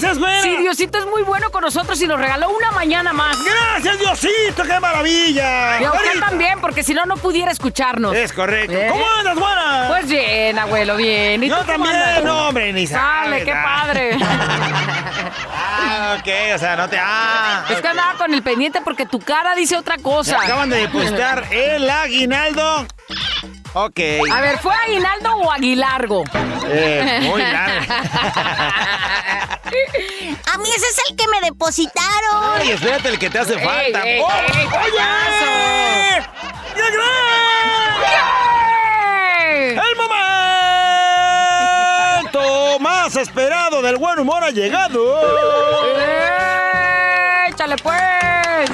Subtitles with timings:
[0.00, 0.12] Dudas?
[0.12, 0.42] ¡Felices, Si- güera!
[0.42, 3.36] Si Diosito es muy bueno con nosotros y nos regaló una mañana más.
[3.44, 4.62] ¡Gracias, Diosito!
[4.64, 5.80] ¡Qué maravilla!
[5.80, 6.26] Y a usted Güerita.
[6.28, 8.14] también, porque si no, no pudiera escucharnos.
[8.14, 8.72] Es correcto.
[8.76, 8.88] ¿Eh?
[8.90, 9.84] ¿Cómo andas, buena?
[9.88, 11.42] Pues bien, abuelo, bien.
[11.44, 12.24] ¿Y Yo tú también, andas?
[12.24, 14.18] no, hombre, ni Sale, qué padre.
[15.54, 16.98] Ah, ok, o sea, no te...
[17.00, 20.40] Ah, Es que andaba con el pendiente porque tu cara dice otra Me cosa.
[20.40, 22.86] acaban de depositar el aguinaldo.
[23.74, 24.00] Ok.
[24.30, 26.24] A ver, ¿fue Aguinaldo o Aguilargo?
[26.68, 27.94] Eh, muy largo.
[30.52, 32.60] A mí ese es el que me depositaron.
[32.60, 34.02] Ay, espérate el que te hace falta.
[34.04, 34.28] ey, ¡Oh!
[34.30, 34.92] ey, ¿qué ¡Oye!
[34.96, 36.28] ¡Ya.
[39.82, 39.96] ¡El
[42.18, 45.18] momento más esperado del buen humor ha llegado!
[45.98, 47.46] ¡Eh!
[47.48, 48.70] ¡Échale pues!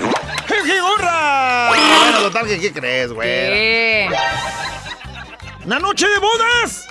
[0.48, 1.68] ¡Jijigorra!
[1.68, 3.28] Bueno, total, que ¿qué crees, güey?
[4.08, 4.08] Sí.
[5.68, 6.86] ¡La noche de bodas!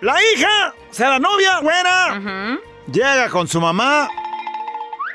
[0.00, 2.60] La hija, o sea, la novia, güera, Ujú.
[2.90, 4.08] llega con su mamá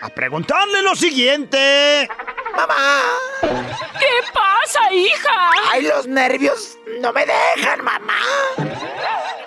[0.02, 2.08] a preguntarle lo siguiente.
[2.56, 3.02] ¡Mamá!
[3.42, 5.50] ¿Qué pasa, hija?
[5.72, 8.19] ¡Ay, los nervios no me dejan, mamá!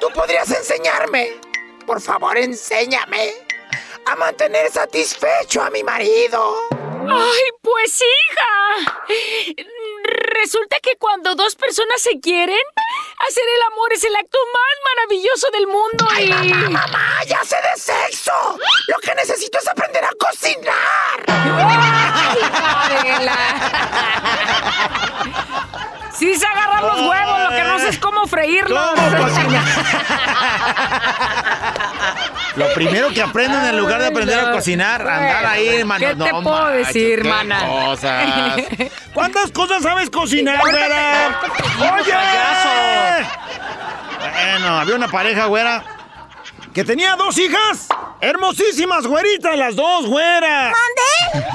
[0.01, 1.35] ¿Tú podrías enseñarme?
[1.87, 3.31] Por favor, enséñame
[4.07, 6.57] a mantener satisfecho a mi marido.
[7.11, 9.05] Ay, pues hija.
[10.05, 12.61] Resulta que cuando dos personas se quieren,
[13.19, 16.53] hacer el amor es el acto más maravilloso del mundo ¡Ay, y...
[16.53, 17.25] mamá, mamá!
[17.27, 18.33] ¡Ya sé de sexo!
[18.89, 21.25] Lo que necesito es aprender a cocinar.
[26.19, 28.91] Sí se agarran los huevos, lo que no sé es cómo freírlos.
[28.95, 29.65] ¿Cómo cocinar?
[32.57, 36.07] Lo primero que aprenden en lugar de aprender a cocinar, andar ahí, mano.
[36.07, 37.67] ¿Qué te puedo decir, qué mana?
[37.67, 38.57] cosas.
[39.15, 41.39] ¿Cuántas cosas sabes cocinar, güera?
[41.79, 42.15] ¡Oye!
[44.19, 45.85] Bueno, había una pareja, güera,
[46.75, 47.89] que tenía dos hijas.
[48.21, 50.75] Hermosísimas, güeritas, las dos, güeras.
[51.33, 51.47] ¿Dónde?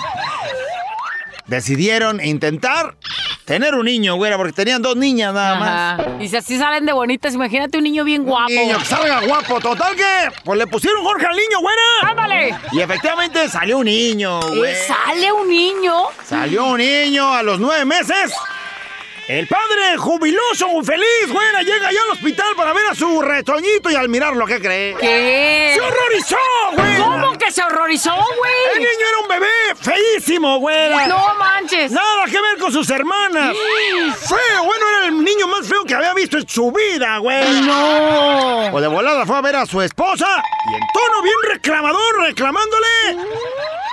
[1.47, 2.95] Decidieron intentar
[3.43, 6.01] tener un niño, güera, porque tenían dos niñas nada más.
[6.21, 8.49] Y si así salen de bonitas, imagínate un niño bien guapo.
[8.49, 11.81] Niño que salga guapo, total que pues le pusieron Jorge al niño, güera.
[12.03, 12.55] ¡Ándale!
[12.71, 14.71] Y efectivamente salió un niño, güey.
[14.71, 16.03] Eh, ¿Sale un niño?
[16.23, 18.33] Salió un niño a los nueve meses.
[19.27, 23.95] El padre jubiloso, feliz, güera, llega allá al hospital para ver a su retoñito y
[23.95, 24.95] al mirarlo, ¿qué cree?
[24.99, 25.71] ¿Qué?
[25.73, 26.37] ¡Se horrorizó,
[26.75, 26.97] güey!
[26.97, 28.53] ¿Cómo que se horrorizó, güey?
[28.75, 31.07] El niño era un bebé feísimo, güera.
[31.07, 31.91] No manches.
[31.91, 33.55] Nada que ver con sus hermanas.
[34.27, 37.61] Feo, bueno, era el niño más feo que había visto en su vida, güey.
[37.61, 38.73] No.
[38.73, 40.27] O de volada fue a ver a su esposa
[40.71, 42.87] y en tono bien reclamador, reclamándole,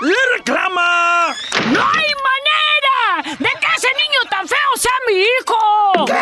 [0.01, 1.35] le reclama.
[1.71, 6.05] ¡No hay manera de que ese niño tan feo sea mi hijo!
[6.07, 6.19] ¿Qué?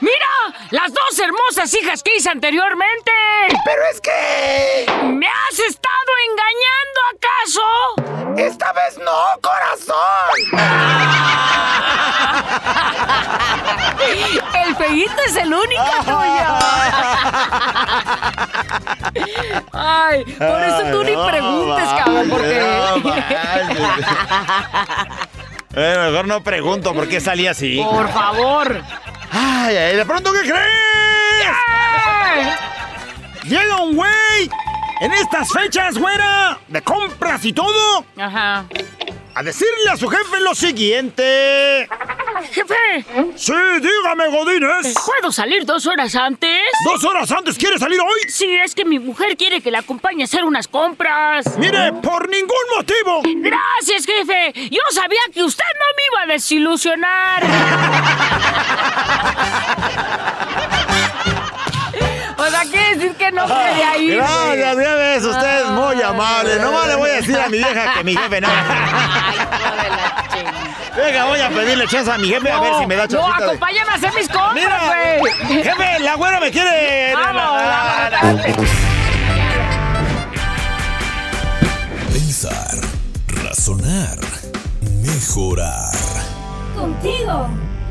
[0.00, 0.54] ¡Mira!
[0.70, 3.10] ¡Las dos hermosas hijas que hice anteriormente!
[3.64, 4.86] ¡Pero es que...
[5.02, 7.64] ¿Me has estado engañando acaso?
[8.36, 9.96] ¡Esta vez no, corazón!
[14.66, 16.58] ¡El feíto es el único tuyo!
[19.72, 22.60] Ay, por eso tú ni preguntes, cabrón, porque...
[22.60, 22.94] No,
[25.76, 27.80] eh, mejor no pregunto por qué salí así.
[27.82, 28.80] Por favor.
[29.30, 30.54] Ay, ay, de pronto, ¿qué crees?
[33.44, 34.50] Llega un güey
[35.00, 38.64] en estas fechas, güera, de compras y todo, Ajá.
[39.34, 41.88] A decirle a su jefe lo siguiente.
[42.52, 43.04] Jefe,
[43.36, 44.94] Sí, dígame, Godínez.
[45.04, 46.62] ¿puedo salir dos horas antes?
[46.84, 48.20] ¿Dos horas antes quiere salir hoy?
[48.28, 51.56] Sí, es que mi mujer quiere que la acompañe a hacer unas compras.
[51.58, 53.22] Mire, por ningún motivo.
[53.36, 54.52] Gracias, jefe.
[54.70, 57.42] Yo sabía que usted no me iba a desilusionar.
[63.48, 64.16] no ir.
[64.16, 66.58] Gracias, ya ves, usted es muy amable.
[66.58, 68.48] Nomás le voy a decir a mi vieja que mi jefe no.
[69.28, 69.36] Ay,
[69.90, 70.64] la chingada.
[70.96, 73.38] Venga, voy a pedirle chance a mi jefe a ver si me da No, chancita
[73.38, 73.44] de...
[73.46, 74.80] acompáñame a hacer mis compras, Mira,
[75.18, 75.32] güey.
[75.64, 77.14] jefe, la güera me quiere...
[77.14, 77.62] Vamos,
[78.22, 78.44] vamos,
[82.12, 82.76] Pensar,
[83.26, 84.18] razonar,
[85.02, 85.92] mejorar.
[86.76, 87.48] Contigo,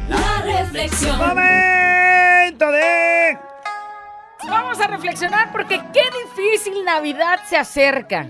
[0.10, 1.18] la reflexión.
[1.18, 3.38] Momento de...
[4.74, 8.28] Vamos a reflexionar porque qué difícil Navidad se acerca.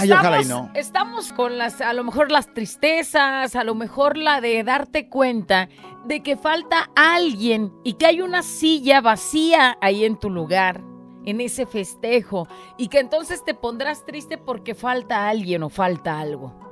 [0.00, 0.70] Ay, ojalá y no.
[0.72, 5.68] estamos con las, a lo mejor las tristezas, a lo mejor la de darte cuenta
[6.06, 10.80] de que falta alguien y que hay una silla vacía ahí en tu lugar,
[11.26, 12.48] en ese festejo,
[12.78, 16.63] y que entonces te pondrás triste porque falta alguien o falta algo.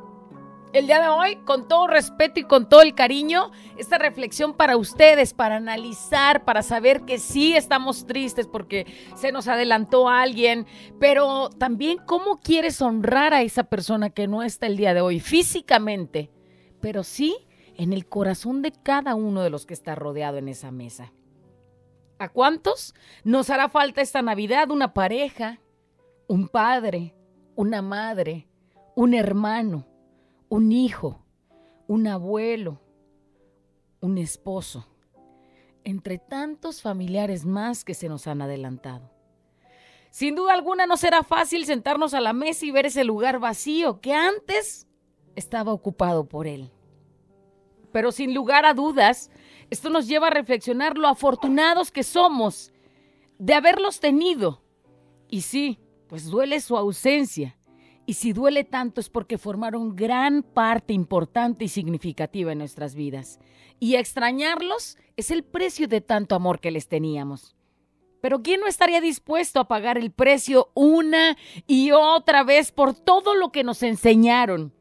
[0.73, 4.79] El día de hoy, con todo respeto y con todo el cariño, esta reflexión para
[4.79, 10.67] ustedes, para analizar, para saber que sí estamos tristes porque se nos adelantó alguien,
[10.99, 15.21] pero también cómo quieres honrar a esa persona que no está el día de hoy
[15.21, 16.31] físicamente,
[16.81, 17.37] pero sí
[17.77, 21.13] en el corazón de cada uno de los que está rodeado en esa mesa.
[22.19, 22.95] ¿A cuántos
[23.25, 25.61] nos hará falta esta Navidad una pareja,
[26.29, 27.15] un padre,
[27.57, 28.49] una madre,
[28.97, 29.92] un hermano?
[30.53, 31.25] Un hijo,
[31.87, 32.79] un abuelo,
[34.03, 34.87] un esposo,
[35.83, 39.11] entre tantos familiares más que se nos han adelantado.
[40.11, 44.03] Sin duda alguna no será fácil sentarnos a la mesa y ver ese lugar vacío
[44.03, 44.87] que antes
[45.37, 46.71] estaba ocupado por él.
[47.91, 49.31] Pero sin lugar a dudas,
[49.71, 52.75] esto nos lleva a reflexionar lo afortunados que somos
[53.39, 54.63] de haberlos tenido.
[55.31, 55.79] Y sí,
[56.09, 57.57] pues duele su ausencia,
[58.05, 63.39] y si duele tanto es porque formaron gran parte importante y significativa en nuestras vidas.
[63.79, 67.55] Y extrañarlos es el precio de tanto amor que les teníamos.
[68.21, 73.35] Pero ¿quién no estaría dispuesto a pagar el precio una y otra vez por todo
[73.35, 74.73] lo que nos enseñaron,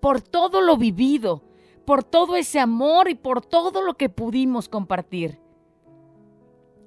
[0.00, 1.42] por todo lo vivido,
[1.84, 5.40] por todo ese amor y por todo lo que pudimos compartir?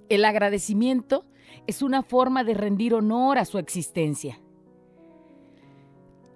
[0.08, 1.26] El agradecimiento
[1.66, 4.40] es una forma de rendir honor a su existencia.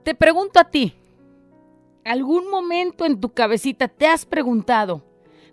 [0.04, 0.96] Te pregunto a ti,
[2.06, 5.04] ¿algún momento en tu cabecita te has preguntado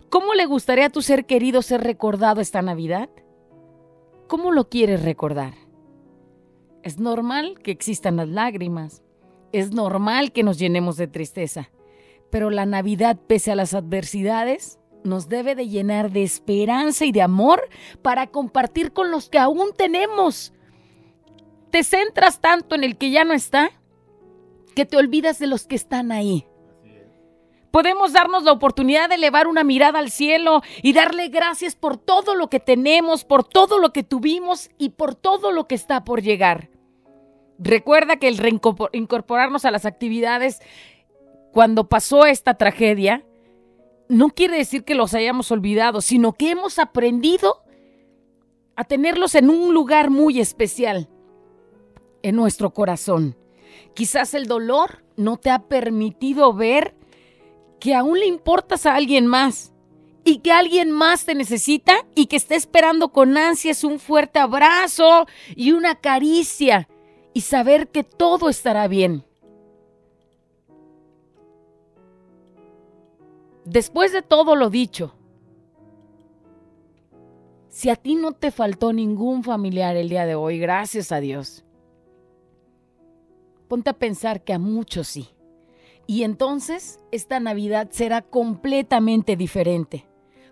[0.09, 3.09] cómo le gustaría a tu ser querido ser recordado esta Navidad?
[4.27, 5.53] ¿Cómo lo quieres recordar?
[6.81, 9.03] Es normal que existan las lágrimas,
[9.51, 11.69] es normal que nos llenemos de tristeza,
[12.31, 17.21] pero la Navidad, pese a las adversidades, nos debe de llenar de esperanza y de
[17.21, 17.61] amor
[18.01, 20.53] para compartir con los que aún tenemos.
[21.69, 23.78] ¿Te centras tanto en el que ya no está?
[24.79, 26.47] Que te olvidas de los que están ahí.
[27.69, 32.33] Podemos darnos la oportunidad de elevar una mirada al cielo y darle gracias por todo
[32.33, 36.21] lo que tenemos, por todo lo que tuvimos y por todo lo que está por
[36.21, 36.69] llegar.
[37.57, 40.61] Recuerda que el reincorporarnos a las actividades
[41.51, 43.25] cuando pasó esta tragedia
[44.07, 47.63] no quiere decir que los hayamos olvidado, sino que hemos aprendido
[48.77, 51.09] a tenerlos en un lugar muy especial
[52.23, 53.35] en nuestro corazón.
[53.93, 56.95] Quizás el dolor no te ha permitido ver
[57.79, 59.73] que aún le importas a alguien más
[60.23, 65.27] y que alguien más te necesita y que está esperando con ansias un fuerte abrazo
[65.55, 66.87] y una caricia
[67.33, 69.23] y saber que todo estará bien.
[73.65, 75.13] Después de todo lo dicho,
[77.69, 81.63] si a ti no te faltó ningún familiar el día de hoy, gracias a Dios
[83.69, 85.29] ponte a pensar que a muchos sí.
[86.07, 90.05] Y entonces esta Navidad será completamente diferente,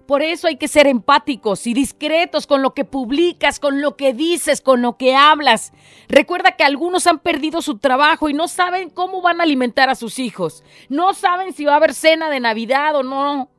[0.05, 4.13] Por eso hay que ser empáticos y discretos con lo que publicas, con lo que
[4.13, 5.74] dices, con lo que hablas.
[6.07, 9.95] Recuerda que algunos han perdido su trabajo y no saben cómo van a alimentar a
[9.95, 10.63] sus hijos.
[10.88, 13.50] No saben si va a haber cena de Navidad o no.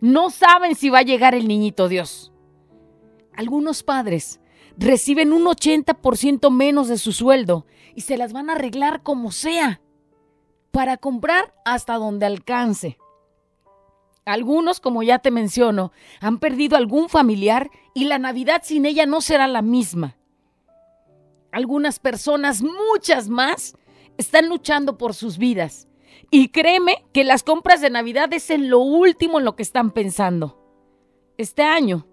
[0.00, 2.32] No saben si va a llegar el niñito Dios.
[3.36, 4.40] Algunos padres
[4.76, 7.64] reciben un 80% menos de su sueldo
[7.94, 9.80] y se las van a arreglar como sea
[10.70, 12.98] para comprar hasta donde alcance.
[14.24, 19.20] Algunos, como ya te menciono, han perdido algún familiar y la Navidad sin ella no
[19.20, 20.16] será la misma.
[21.50, 23.74] Algunas personas, muchas más,
[24.18, 25.88] están luchando por sus vidas.
[26.30, 29.92] Y créeme que las compras de Navidad es en lo último en lo que están
[29.92, 30.58] pensando.
[31.38, 32.06] Este año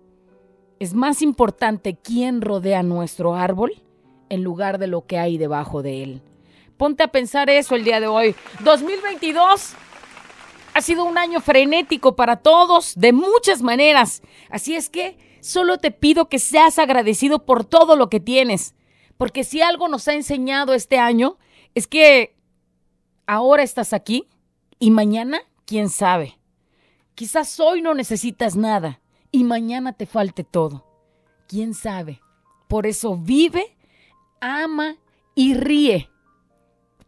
[0.80, 3.85] es más importante quién rodea nuestro árbol
[4.30, 6.22] en lugar de lo que hay debajo de él.
[6.78, 8.36] Ponte a pensar eso el día de hoy.
[8.64, 9.74] 2022
[10.74, 14.22] ha sido un año frenético para todos, de muchas maneras.
[14.50, 18.76] Así es que solo te pido que seas agradecido por todo lo que tienes.
[19.18, 21.38] Porque si algo nos ha enseñado este año,
[21.76, 22.36] es que
[23.26, 24.28] ahora estás aquí
[24.78, 26.38] y mañana, quién sabe.
[27.16, 29.00] Quizás hoy no necesitas nada
[29.32, 30.86] y mañana te falte todo.
[31.48, 32.22] ¿Quién sabe?
[32.68, 33.75] Por eso vive,
[34.40, 34.96] ama
[35.36, 36.10] y ríe.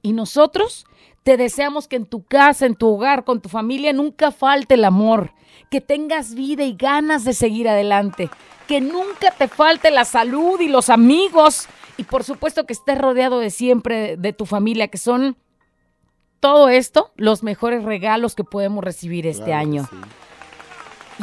[0.01, 0.85] Y nosotros
[1.23, 4.85] te deseamos que en tu casa, en tu hogar, con tu familia nunca falte el
[4.85, 5.33] amor,
[5.69, 8.29] que tengas vida y ganas de seguir adelante,
[8.67, 11.67] que nunca te falte la salud y los amigos
[11.97, 15.35] y por supuesto que estés rodeado de siempre de tu familia, que son
[16.39, 19.89] todo esto los mejores regalos que podemos recibir este año.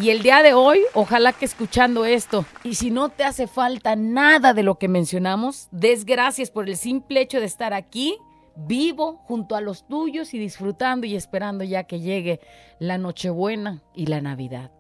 [0.01, 3.95] Y el día de hoy, ojalá que escuchando esto, y si no te hace falta
[3.95, 8.19] nada de lo que mencionamos, des gracias por el simple hecho de estar aquí
[8.57, 12.41] vivo junto a los tuyos y disfrutando y esperando ya que llegue
[12.81, 14.73] la Nochebuena y la Navidad.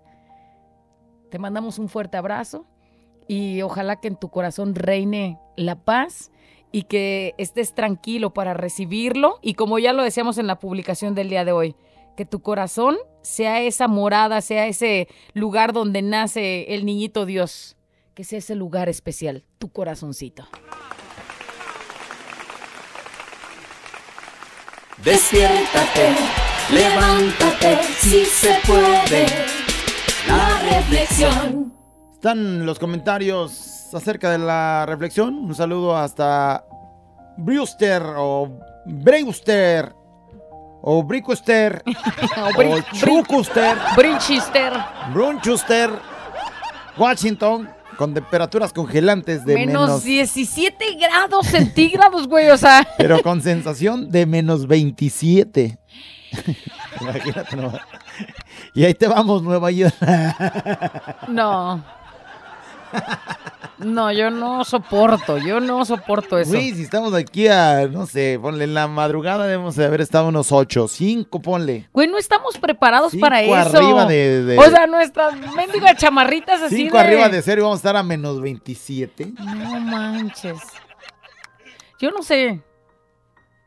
[1.31, 2.67] Te mandamos un fuerte abrazo
[3.29, 6.33] y ojalá que en tu corazón reine la paz
[6.73, 11.29] y que estés tranquilo para recibirlo y como ya lo decíamos en la publicación del
[11.29, 11.77] día de hoy,
[12.17, 17.77] que tu corazón sea esa morada, sea ese lugar donde nace el niñito Dios,
[18.15, 20.47] que sea ese lugar especial, tu corazoncito.
[25.03, 26.15] Despiértate,
[26.73, 29.27] levántate, si se puede.
[30.27, 31.75] La reflexión.
[32.15, 35.35] Están los comentarios acerca de la reflexión.
[35.35, 36.65] Un saludo hasta
[37.37, 39.93] Brewster o Brewster
[40.87, 41.83] o Bricuster
[42.59, 44.73] o Chucuster, Brinchister.
[45.15, 45.91] Brunchuster,
[46.99, 52.87] Washington con temperaturas congelantes de menos, menos 17 grados centígrados, güey, o sea.
[52.99, 55.79] pero con sensación de menos 27.
[57.01, 57.81] Imagínate nomás.
[58.75, 59.95] Y ahí te vamos, Nueva York.
[61.29, 61.83] No.
[63.79, 66.53] No, yo no soporto, yo no soporto eso.
[66.53, 70.29] Güey, si estamos aquí a, no sé, ponle en la madrugada debemos de haber estado
[70.29, 71.89] unos 8, 5, ponle.
[71.93, 73.53] Güey, no estamos preparados Cinco para eso.
[73.77, 77.03] arriba de- de- O sea, nuestras mendigas chamarritas así 5 de...
[77.03, 79.33] arriba de cero y vamos a estar a menos 27.
[79.39, 80.59] No manches.
[82.01, 82.63] Yo no sé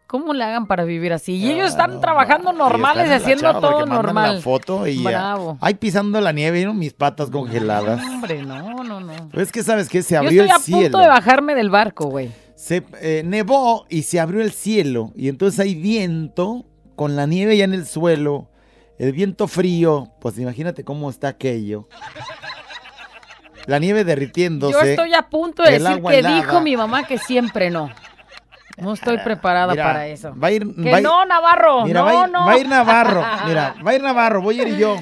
[0.07, 1.33] cómo le hagan para vivir así.
[1.35, 4.35] Y ellos están trabajando normales, haciendo todo normal.
[4.37, 5.03] La foto y.
[5.03, 5.57] Bravo.
[5.61, 6.73] Ahí pisando la nieve, ¿no?
[6.73, 8.03] mis patas congeladas.
[8.03, 9.29] Hombre, no, no, no.
[9.33, 10.01] Es que, ¿sabes qué?
[10.01, 10.81] Se Yo abrió estoy a el cielo.
[10.81, 12.31] punto de bajarme del barco, güey.
[12.55, 15.11] Se eh, nevó y se abrió el cielo.
[15.15, 18.49] Y entonces hay viento con la nieve ya en el suelo.
[18.97, 20.11] El viento frío.
[20.19, 21.87] Pues imagínate cómo está aquello.
[23.67, 24.73] La nieve derritiéndose.
[24.73, 26.35] Yo estoy a punto de decir que helada.
[26.37, 27.91] dijo mi mamá que siempre no.
[28.77, 30.34] No estoy preparada Mira, para eso.
[30.41, 31.84] Va a ir, Que va no, Navarro.
[31.84, 32.46] Mira, no, va, a ir, no.
[32.46, 33.24] va a ir Navarro.
[33.48, 34.41] Mira, va a ir Navarro.
[34.41, 34.98] Voy a ir yo.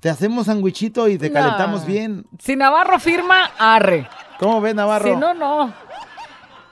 [0.00, 1.34] Te hacemos sandwichito y te No.
[1.34, 2.24] calentamos bien.
[2.38, 4.08] Si Navarro firma, arre.
[4.38, 5.12] ¿Cómo ves, Navarro?
[5.12, 5.72] Si no, no.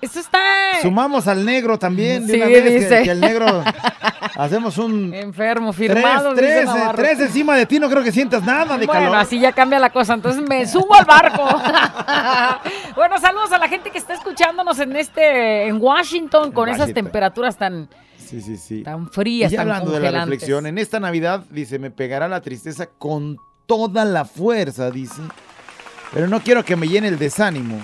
[0.04, 0.38] Eso está
[0.82, 2.26] Sumamos al negro también.
[2.26, 3.02] De Sí, una vez que- dice.
[3.04, 3.64] Que, el negro.
[4.36, 5.14] Hacemos un.
[5.14, 6.34] enfermo, firmado.
[6.34, 9.16] tres, tres encima de ti, no creo que sientas nada de Bueno, calor.
[9.16, 10.14] así ya cambia la cosa.
[10.14, 11.44] Entonces me subo al barco.
[12.96, 17.04] bueno, saludos a la gente que está escuchándonos en este, en Washington, con esas Washington.
[17.04, 18.82] temperaturas tan, Sí, sí, sí.
[18.82, 22.26] tan Y frías, ya tan hablando de la reflexión, en esta Navidad, dice, me pegará
[22.28, 25.20] la tristeza con toda la fuerza, dice.
[26.12, 27.80] Pero no quiero que me llene el desánimo.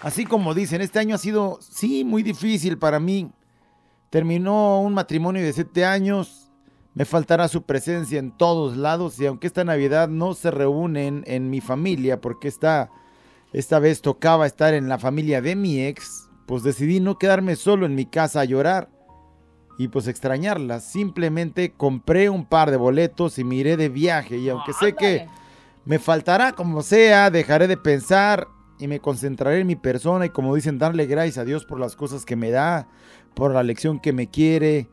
[0.00, 3.30] Así como dicen, este año ha sido, sí, muy difícil para mí.
[4.08, 6.50] Terminó un matrimonio de siete años.
[6.94, 9.20] Me faltará su presencia en todos lados.
[9.20, 12.90] Y aunque esta Navidad no se reúnen en mi familia, porque esta,
[13.52, 17.84] esta vez tocaba estar en la familia de mi ex, pues decidí no quedarme solo
[17.84, 18.88] en mi casa a llorar.
[19.78, 20.84] y pues extrañarlas.
[20.84, 25.26] Simplemente compré un par de boletos y miré de viaje y aunque sé que
[25.86, 28.46] me faltará como sea, dejaré de pensar
[28.80, 31.96] y me concentraré en mi persona y como dicen, darle gracias a Dios por las
[31.96, 32.88] cosas que me da,
[33.34, 34.88] por la lección que me quiere.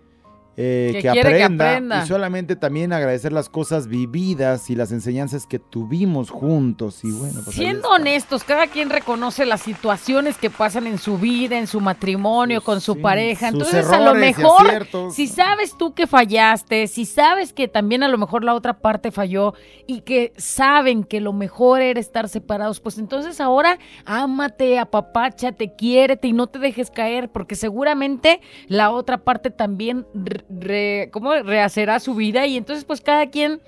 [0.59, 4.91] Eh, Que que, quiere que aprenda, y solamente también agradecer las cosas vividas y las
[4.91, 7.03] enseñanzas que tuvimos juntos.
[7.03, 11.59] Y bueno pues Siendo honestos, cada quien reconoce las situaciones que pasan en su vida,
[11.59, 13.49] en su matrimonio, con su sí, pareja.
[13.49, 18.17] Entonces, a lo mejor, si sabes tú que fallaste, si sabes que también a lo
[18.17, 19.53] mejor la otra parte falló
[19.85, 26.27] y que saben que lo mejor era estar separados, pues entonces ahora ámate, apapáchate, quiérete
[26.27, 30.07] y no te dejes caer, porque seguramente la otra parte también
[30.49, 31.33] re- ¿cómo?
[31.33, 33.61] rehacerá su vida y entonces pues cada quien...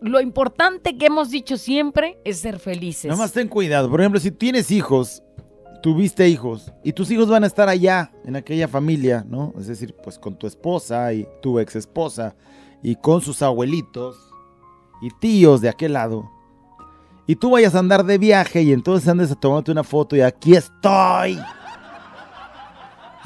[0.00, 3.06] Lo importante que hemos dicho siempre es ser felices.
[3.06, 3.90] Nada más ten cuidado.
[3.90, 5.24] Por ejemplo, si tienes hijos,
[5.82, 9.52] tuviste hijos, y tus hijos van a estar allá, en aquella familia, ¿no?
[9.58, 12.36] Es decir, pues con tu esposa y tu ex esposa,
[12.80, 14.16] y con sus abuelitos
[15.02, 16.30] y tíos de aquel lado.
[17.26, 20.20] Y tú vayas a andar de viaje y entonces andes a tomarte una foto y
[20.20, 21.40] aquí estoy.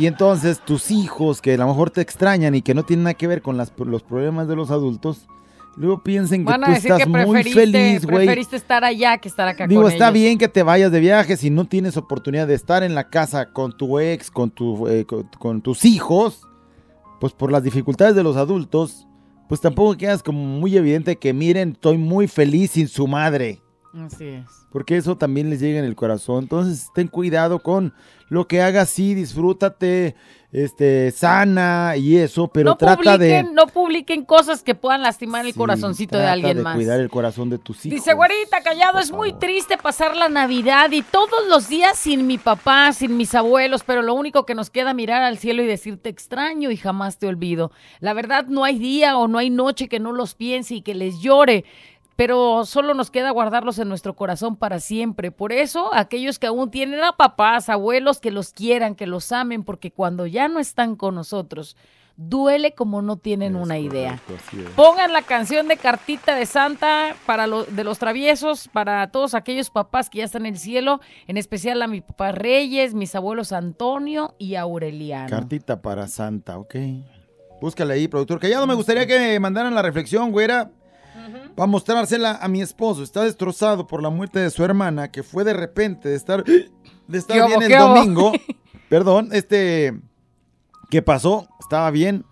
[0.03, 3.15] Y entonces tus hijos, que a lo mejor te extrañan y que no tienen nada
[3.15, 5.29] que ver con las- los problemas de los adultos,
[5.77, 8.27] luego piensen que tú estás que muy feliz, güey.
[8.27, 10.15] preferiste estar allá que estar acá Digo, con está ellos.
[10.15, 13.53] bien que te vayas de viaje si no tienes oportunidad de estar en la casa
[13.53, 16.49] con tu ex, con, tu, eh, con, con tus hijos,
[17.21, 19.07] pues por las dificultades de los adultos,
[19.49, 23.63] pues tampoco quedas como muy evidente que miren, estoy muy feliz sin su madre,
[23.95, 24.47] Así es.
[24.71, 26.45] porque eso también les llega en el corazón.
[26.45, 27.93] Entonces, ten cuidado con
[28.29, 30.17] lo que hagas, sí, disfrútate,
[30.53, 33.53] este, sana y eso, pero no trata publiquen, de...
[33.53, 36.75] no publiquen cosas que puedan lastimar el sí, corazoncito de alguien de más.
[36.75, 37.99] cuidar el corazón de tus hijos.
[37.99, 42.39] Dice, güerita, callado, es muy triste pasar la Navidad y todos los días sin mi
[42.39, 46.11] papá, sin mis abuelos, pero lo único que nos queda mirar al cielo y decirte
[46.11, 47.71] extraño y jamás te olvido.
[48.01, 50.95] La verdad, no hay día o no hay noche que no los piense y que
[50.95, 51.65] les llore.
[52.17, 55.31] Pero solo nos queda guardarlos en nuestro corazón para siempre.
[55.31, 59.65] Por eso, aquellos que aún tienen a papás, abuelos, que los quieran, que los amen,
[59.65, 61.77] porque cuando ya no están con nosotros,
[62.17, 64.21] duele como no tienen Es una idea.
[64.27, 64.71] correcto.
[64.77, 69.71] Pongan la canción de Cartita de Santa para lo- de los traviesos, para todos aquellos
[69.71, 73.51] papás que ya están en el cielo, en especial a mi papá Reyes, mis abuelos
[73.53, 75.31] Antonio y Aureliano.
[75.31, 76.75] Cartita para Santa, ok.
[77.63, 78.39] Búscale ahí, productor.
[78.39, 80.71] Callado, me gustaría que me mandaran la reflexión, güera.
[81.55, 83.03] Para mostrársela a mi esposo.
[83.03, 87.19] Está destrozado por la muerte de su hermana, que fue de repente de estar, de
[87.19, 88.33] estar ¿Qué bien el domingo.
[88.89, 89.99] Perdón, este.
[90.91, 91.49] ¿Qué pasó?
[91.61, 92.25] Estaba bien.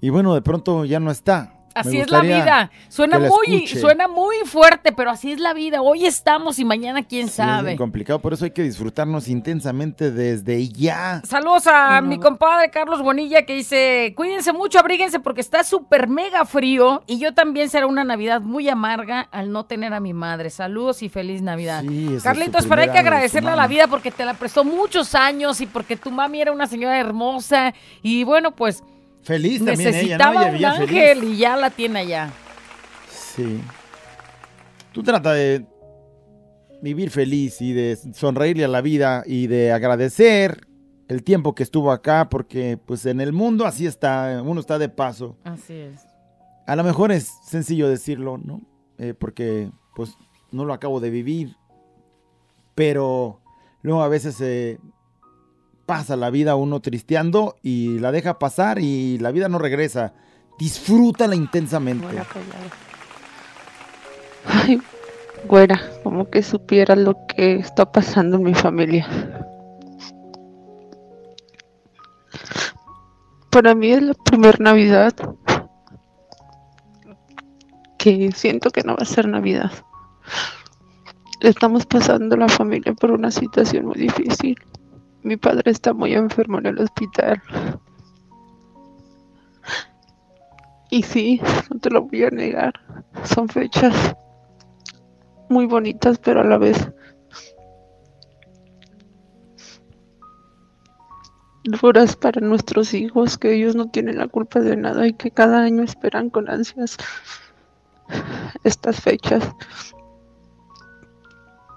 [0.00, 1.55] Y bueno, de pronto ya no está.
[1.76, 2.70] Así es la vida.
[2.88, 3.28] Suena muy,
[3.64, 3.80] escuche.
[3.80, 5.82] suena muy fuerte, pero así es la vida.
[5.82, 7.76] Hoy estamos y mañana quién Sí, es sabe.
[7.76, 11.20] complicado, por eso hay que disfrutarnos intensamente desde ya.
[11.24, 16.44] Saludos a mi compadre Carlos Bonilla que dice, cuídense mucho, abríguense porque está súper mega
[16.46, 20.50] frío y yo también será una Navidad muy amarga al no tener a mi madre.
[20.50, 21.82] Saludos y feliz Navidad.
[21.86, 25.14] Sí, es Carlitos, pero hay que agradecerle a la vida porque te la prestó muchos
[25.14, 28.82] años y porque tu mami era una señora hermosa y bueno, pues
[29.26, 29.96] Feliz también ella, ¿no?
[29.96, 30.88] necesitaba Ella un vivía feliz.
[30.90, 32.32] ángel y ya la tiene allá.
[33.10, 33.60] Sí.
[34.92, 35.66] Tú trata de
[36.80, 40.66] vivir feliz y de sonreírle a la vida y de agradecer
[41.08, 44.88] el tiempo que estuvo acá porque pues en el mundo así está, uno está de
[44.88, 45.36] paso.
[45.44, 46.00] Así es.
[46.66, 48.60] A lo mejor es sencillo decirlo, ¿no?
[48.98, 50.14] Eh, porque pues
[50.52, 51.56] no lo acabo de vivir,
[52.74, 53.40] pero
[53.82, 54.78] luego a veces se
[55.86, 60.12] pasa la vida uno tristeando y la deja pasar y la vida no regresa.
[60.58, 62.06] Disfrútala intensamente.
[64.44, 64.82] Ay,
[65.46, 69.06] güera, como que supiera lo que está pasando en mi familia.
[73.50, 75.14] Para mí es la primera Navidad
[77.96, 79.70] que siento que no va a ser Navidad.
[81.40, 84.56] Estamos pasando la familia por una situación muy difícil.
[85.26, 87.42] Mi padre está muy enfermo en el hospital.
[90.88, 92.72] Y sí, no te lo voy a negar.
[93.24, 94.14] Son fechas
[95.48, 96.92] muy bonitas, pero a la vez
[101.64, 105.60] duras para nuestros hijos, que ellos no tienen la culpa de nada y que cada
[105.60, 106.98] año esperan con ansias
[108.62, 109.42] estas fechas.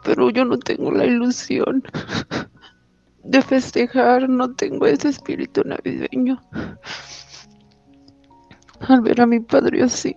[0.04, 1.82] Pero yo no tengo la ilusión
[3.24, 6.42] de festejar, no tengo ese espíritu navideño.
[8.80, 10.16] Al ver a mi padre así,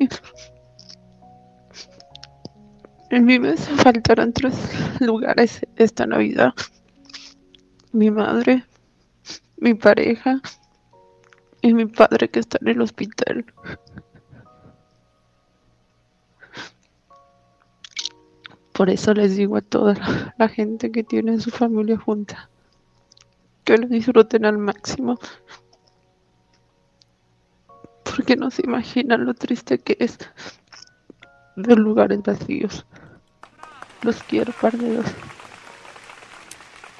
[3.10, 4.54] en mí me faltarán tres
[5.00, 6.54] lugares esta Navidad.
[7.92, 8.64] Mi madre,
[9.58, 10.40] mi pareja
[11.60, 13.44] y mi padre que está en el hospital.
[18.72, 19.94] Por eso les digo a toda
[20.38, 22.48] la gente que tiene su familia junta
[23.64, 25.18] que lo disfruten al máximo.
[28.04, 30.18] Porque no se imaginan lo triste que es
[31.56, 32.84] ver lugares vacíos.
[34.02, 35.06] Los quiero, par de dos.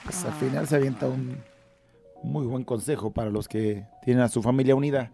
[0.05, 1.37] Pues al final se avienta un
[2.23, 5.13] muy buen consejo para los que tienen a su familia unida.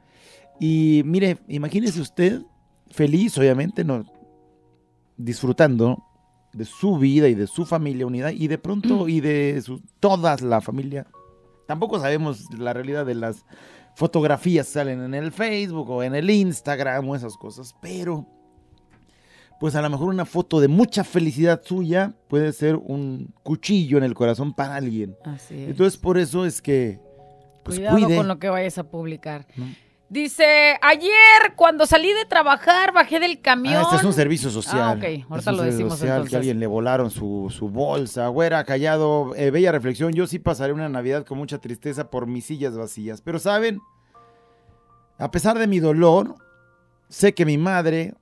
[0.61, 2.42] Y mire, imagínese usted
[2.90, 4.04] feliz, obviamente, no
[5.16, 6.04] disfrutando
[6.52, 10.37] de su vida y de su familia unida y de pronto y de su, toda
[10.37, 11.06] la familia.
[11.68, 13.44] Tampoco sabemos la realidad de las
[13.94, 18.26] fotografías que salen en el Facebook o en el Instagram o esas cosas, pero
[19.61, 24.04] pues a lo mejor una foto de mucha felicidad suya puede ser un cuchillo en
[24.04, 25.14] el corazón para alguien.
[25.24, 25.68] Así es.
[25.68, 27.00] Entonces por eso es que
[27.64, 28.16] pues Cuidado cuide.
[28.16, 29.46] con lo que vayas a publicar.
[29.57, 29.66] ¿no?
[30.11, 33.77] Dice, ayer cuando salí de trabajar bajé del camión.
[33.77, 34.81] Ah, este es un servicio social.
[34.81, 35.05] Ah, ok.
[35.05, 36.31] Es Ahorita un lo decimos social, entonces.
[36.31, 38.29] Que a alguien le volaron su, su bolsa.
[38.29, 39.35] Güera, callado.
[39.37, 40.12] eh, bella reflexión.
[40.14, 43.21] Yo sí pasaré una Navidad con mucha tristeza por mis sillas vacías.
[43.21, 43.81] Pero, ¿saben?
[45.18, 46.37] A pesar de mi dolor,
[47.11, 48.14] sé que mi madre,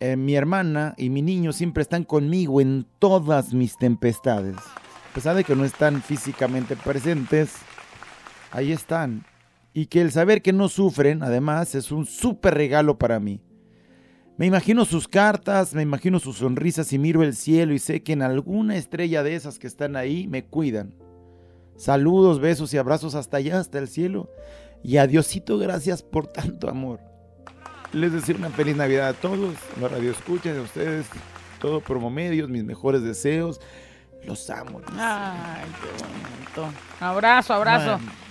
[0.00, 4.56] eh, mi hermana y mi niño siempre están conmigo en todas mis tempestades.
[4.56, 7.54] A pesar de que no están físicamente presentes,
[8.50, 9.24] ahí están.
[9.76, 13.42] Y que el saber que no sufren, además, es un súper regalo para mí.
[14.38, 18.14] Me imagino sus cartas, me imagino sus sonrisas y miro el cielo y sé que
[18.14, 20.94] en alguna estrella de esas que están ahí me cuidan.
[21.76, 24.30] Saludos, besos y abrazos hasta allá, hasta el cielo.
[24.82, 27.00] Y a Diosito, gracias por tanto amor.
[27.92, 31.04] Les deseo una feliz Navidad a todos, los radioescuchas, a ustedes,
[31.60, 33.60] todo promomedios, mis mejores deseos.
[34.24, 34.80] Los amo.
[34.96, 36.78] Ay, qué bonito.
[36.98, 37.98] Abrazo, abrazo.
[37.98, 38.25] Man.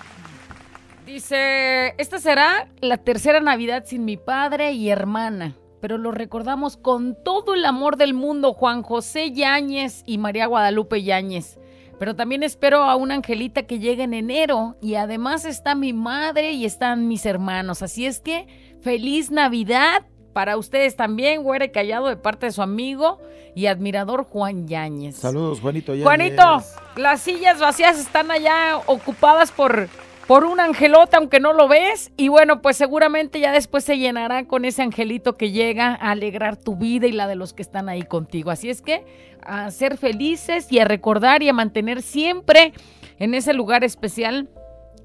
[1.05, 7.15] Dice, esta será la tercera Navidad sin mi padre y hermana, pero lo recordamos con
[7.23, 11.59] todo el amor del mundo, Juan José Yáñez y María Guadalupe Yáñez.
[11.99, 16.53] Pero también espero a una angelita que llegue en enero y además está mi madre
[16.53, 17.83] y están mis hermanos.
[17.83, 18.47] Así es que
[18.81, 23.21] feliz Navidad para ustedes también, güere callado de parte de su amigo
[23.55, 25.15] y admirador Juan Yáñez.
[25.15, 25.93] Saludos, Juanito.
[25.93, 26.03] Yáñez.
[26.03, 26.63] Juanito,
[26.97, 29.87] las sillas vacías están allá ocupadas por,
[30.27, 32.11] por un angelote, aunque no lo ves.
[32.17, 36.57] Y bueno, pues seguramente ya después se llenará con ese angelito que llega a alegrar
[36.57, 38.49] tu vida y la de los que están ahí contigo.
[38.51, 39.05] Así es que
[39.43, 42.73] a ser felices y a recordar y a mantener siempre
[43.19, 44.49] en ese lugar especial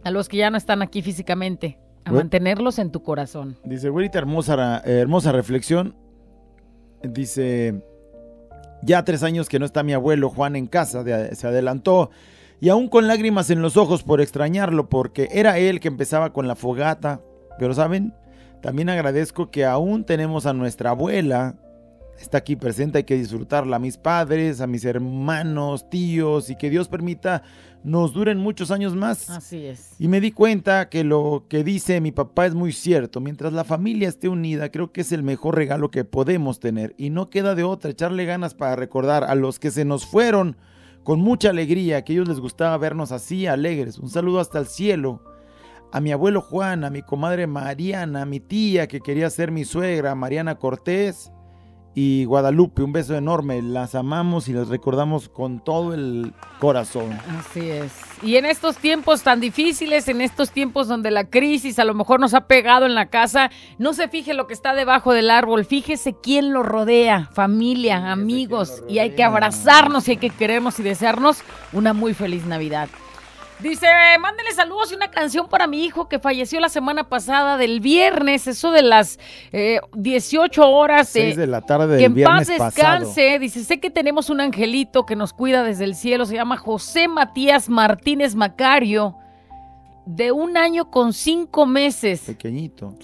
[0.02, 1.78] a los que ya no están aquí físicamente.
[2.06, 2.22] A Güey.
[2.22, 3.58] mantenerlos en tu corazón.
[3.62, 5.94] Dice, güerita, hermosa, hermosa reflexión.
[7.02, 7.82] Dice,
[8.82, 12.10] ya tres años que no está mi abuelo Juan en casa, de- se adelantó.
[12.60, 16.46] Y aún con lágrimas en los ojos por extrañarlo, porque era él que empezaba con
[16.46, 17.22] la fogata.
[17.58, 18.14] Pero saben,
[18.60, 21.56] también agradezco que aún tenemos a nuestra abuela.
[22.20, 23.76] Está aquí presente, hay que disfrutarla.
[23.76, 27.42] A mis padres, a mis hermanos, tíos, y que Dios permita
[27.82, 29.30] nos duren muchos años más.
[29.30, 29.94] Así es.
[29.98, 33.20] Y me di cuenta que lo que dice mi papá es muy cierto.
[33.20, 36.94] Mientras la familia esté unida, creo que es el mejor regalo que podemos tener.
[36.98, 40.56] Y no queda de otra echarle ganas para recordar a los que se nos fueron
[41.10, 43.98] con mucha alegría, que a ellos les gustaba vernos así, alegres.
[43.98, 45.20] Un saludo hasta el cielo.
[45.90, 49.64] A mi abuelo Juan, a mi comadre Mariana, a mi tía que quería ser mi
[49.64, 51.32] suegra, Mariana Cortés
[51.94, 52.82] y Guadalupe.
[52.82, 53.62] Un beso enorme.
[53.62, 57.18] Las amamos y las recordamos con todo el corazón.
[57.38, 57.92] Así es.
[58.22, 62.20] Y en estos tiempos tan difíciles, en estos tiempos donde la crisis a lo mejor
[62.20, 65.64] nos ha pegado en la casa, no se fije lo que está debajo del árbol,
[65.64, 70.82] fíjese quién lo rodea, familia, amigos, y hay que abrazarnos y hay que querernos y
[70.82, 71.38] desearnos
[71.72, 72.88] una muy feliz Navidad.
[73.62, 73.86] Dice,
[74.20, 78.46] mándele saludos y una canción para mi hijo que falleció la semana pasada del viernes,
[78.46, 79.18] eso de las
[79.52, 81.14] eh, 18 horas.
[81.14, 83.00] Eh, de la tarde del que en paz pasado.
[83.00, 83.38] descanse.
[83.38, 86.24] Dice, sé que tenemos un angelito que nos cuida desde el cielo.
[86.24, 89.16] Se llama José Matías Martínez Macario,
[90.06, 92.22] de un año con cinco meses.
[92.22, 92.94] Pequeñito.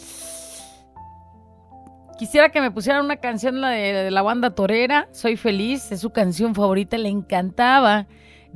[2.19, 5.07] Quisiera que me pusieran una canción la de, de la banda Torera.
[5.13, 8.07] Soy feliz, es su canción favorita, le encantaba.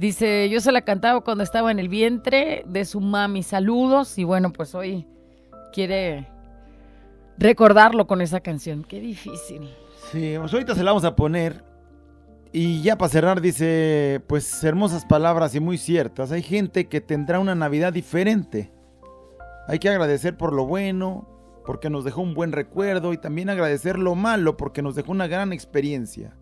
[0.00, 3.42] Dice, yo se la cantaba cuando estaba en el vientre de su mami.
[3.42, 4.16] Saludos.
[4.16, 5.06] Y bueno, pues hoy
[5.74, 6.26] quiere
[7.36, 8.82] recordarlo con esa canción.
[8.82, 9.68] Qué difícil.
[10.10, 11.62] Sí, pues ahorita se la vamos a poner.
[12.50, 16.32] Y ya para cerrar dice, pues hermosas palabras y muy ciertas.
[16.32, 18.72] Hay gente que tendrá una Navidad diferente.
[19.68, 21.28] Hay que agradecer por lo bueno,
[21.66, 25.26] porque nos dejó un buen recuerdo y también agradecer lo malo porque nos dejó una
[25.26, 26.38] gran experiencia.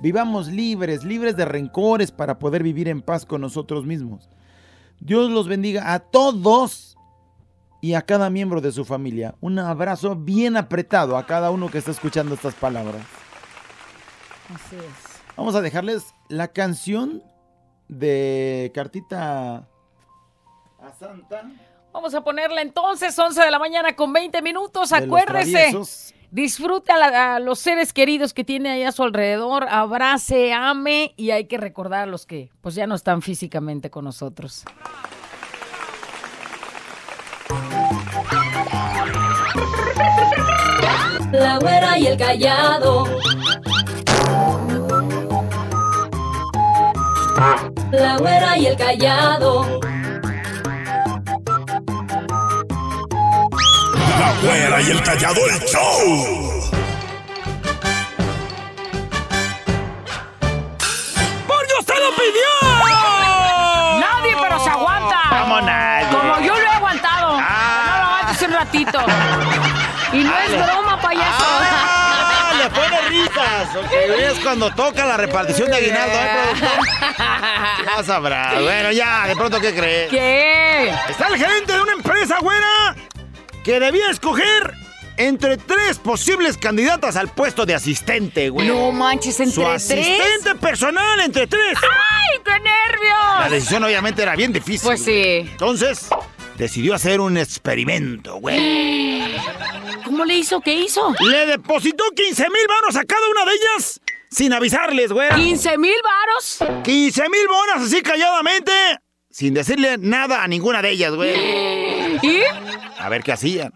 [0.00, 4.28] Vivamos libres, libres de rencores para poder vivir en paz con nosotros mismos.
[5.00, 6.96] Dios los bendiga a todos
[7.80, 9.34] y a cada miembro de su familia.
[9.40, 13.02] Un abrazo bien apretado a cada uno que está escuchando estas palabras.
[14.54, 15.22] Así es.
[15.36, 17.22] Vamos a dejarles la canción
[17.88, 19.68] de cartita
[20.80, 21.50] a Santa.
[21.92, 24.92] Vamos a ponerla entonces, 11 de la mañana con 20 minutos.
[24.92, 25.72] Acuérdese.
[26.34, 31.44] Disfrute a, los seres queridos que tiene ahí a su alrededor, abrace, ame y hay
[31.44, 34.64] que recordar a los que pues ya no están físicamente con nosotros.
[41.30, 43.04] La güera y el callado.
[47.92, 49.80] La güera y el callado.
[54.18, 56.70] La güera y el callado el show.
[61.46, 62.50] ¡Porque usted lo pidió!
[64.00, 65.20] Nadie, pero se aguanta.
[65.30, 66.08] ¿Cómo nadie?
[66.08, 67.38] Como yo lo he aguantado.
[67.40, 67.86] Ah.
[67.86, 68.98] No lo aguantes un ratito.
[70.12, 71.44] Y no es broma, payaso.
[71.44, 72.52] ¡Ah!
[72.62, 73.76] Le pone risas.
[73.76, 76.78] Ok, es cuando toca la repartición de aguinaldo, ¿eh, productor?
[77.84, 78.52] Ya sabrá.
[78.60, 80.10] Bueno, ya, de pronto, ¿qué crees?
[80.10, 80.94] ¿Qué?
[81.08, 82.83] Está el gerente de una empresa, güera,
[83.64, 84.74] que debía escoger
[85.16, 88.68] entre tres posibles candidatas al puesto de asistente, güey.
[88.68, 89.74] No manches, entre Su tres.
[89.90, 91.78] asistente personal entre tres.
[91.82, 93.50] ¡Ay, qué La nervios!
[93.50, 94.86] decisión obviamente era bien difícil.
[94.86, 95.48] Pues sí.
[95.50, 96.08] Entonces,
[96.58, 99.36] decidió hacer un experimento, güey.
[100.04, 100.60] ¿Cómo le hizo?
[100.60, 101.14] ¿Qué hizo?
[101.20, 104.00] Le depositó 15 mil varos a cada una de ellas
[104.30, 105.30] sin avisarles, güey.
[105.30, 106.82] ¿15 mil varos?
[106.82, 108.72] 15 mil bonas así calladamente,
[109.30, 111.34] sin decirle nada a ninguna de ellas, güey.
[112.98, 113.72] A ver qué hacían.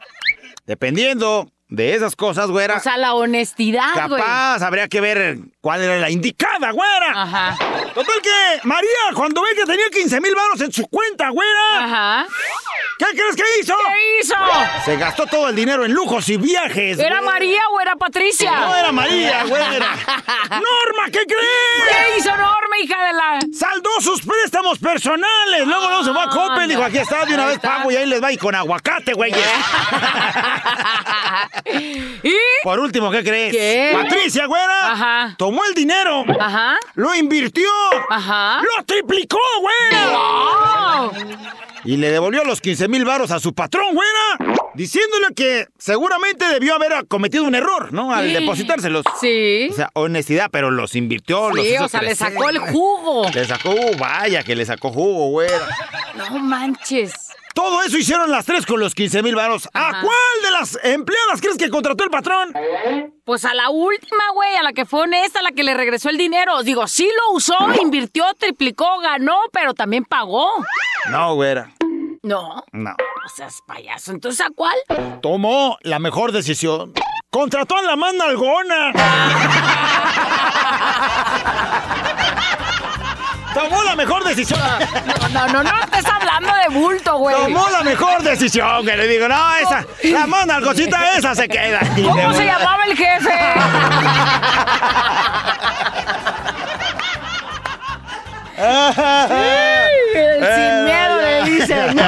[0.67, 2.77] Dependiendo de esas cosas, güera.
[2.77, 4.21] O sea, la honestidad, güey.
[4.21, 7.13] Capaz, habría que ver cuál era la indicada, güera.
[7.15, 7.59] Ajá.
[7.95, 12.27] Total que María, cuando ve que tenía 15 mil varos en su cuenta, güera, Ajá.
[12.99, 13.75] ¿qué crees que hizo?
[13.77, 14.35] ¿Qué hizo?
[14.85, 16.99] Se gastó todo el dinero en lujos y viajes.
[16.99, 17.33] ¿Era güera.
[17.33, 18.51] María o era Patricia?
[18.51, 19.69] No era María, güera.
[20.51, 21.85] Norma, ¿qué crees?
[21.91, 23.39] ¿Qué hizo Norma, hija de la...?
[23.53, 25.67] Saldó sus préstamos personales.
[25.67, 26.63] Luego no se fue a Coppel.
[26.63, 26.67] Anda.
[26.67, 29.35] Dijo, aquí está, de una vez pago y ahí les va y con aguacate, güey.
[32.23, 32.35] ¿Y?
[32.63, 33.53] Por último, ¿qué crees?
[33.53, 33.91] ¿Qué?
[33.93, 34.93] Patricia, güera.
[34.93, 35.35] Ajá.
[35.39, 36.25] Tomó el dinero.
[36.41, 36.77] Ajá.
[36.95, 37.69] Lo invirtió.
[38.11, 38.61] Ajá.
[38.63, 40.11] Lo triplicó, güera.
[40.13, 41.13] ¡Oh!
[41.85, 44.59] Y le devolvió los 15 mil varos a su patrón, güera.
[44.75, 48.13] Diciéndole que seguramente debió haber cometido un error, ¿no?
[48.15, 49.05] Al depositárselos.
[49.21, 49.69] Sí.
[49.71, 53.29] O sea, honestidad, pero los invirtió, los Sí, hizo o sea, le sacó el jugo.
[53.33, 55.67] Le sacó, vaya que le sacó jugo, güera.
[56.17, 57.13] No manches.
[57.59, 59.69] Todo eso hicieron las tres con los 15 mil varos.
[59.75, 62.55] ¿A cuál de las empleadas crees que contrató el patrón?
[63.25, 66.09] Pues a la última, güey, a la que fue honesta, a la que le regresó
[66.09, 66.63] el dinero.
[66.63, 70.49] Digo, sí lo usó, invirtió, triplicó, ganó, pero también pagó.
[71.11, 71.73] No, güera.
[72.23, 72.91] No, No.
[72.91, 74.13] no seas payaso.
[74.13, 74.77] ¿Entonces a cuál?
[75.21, 76.93] Tomó la mejor decisión.
[77.29, 78.93] Contrató a la manda algona.
[83.59, 84.61] Tomó la mejor decisión.
[85.07, 87.35] No, no, no, no estés hablando de bulto, güey.
[87.37, 91.81] Tomó la mejor decisión, que le digo, no, esa, la manda algoncita esa se queda.
[91.97, 93.35] Y ¿Cómo se llamaba el jefe?
[100.13, 102.01] Sin miedo le dicen.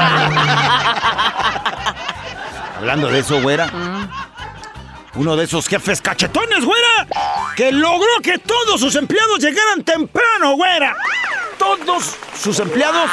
[2.78, 3.70] Hablando de eso, güera.
[5.14, 7.06] Uno de esos jefes cachetones, güera,
[7.56, 10.96] que logró que todos sus empleados llegaran temprano, güera.
[11.60, 13.10] Todos sus empleados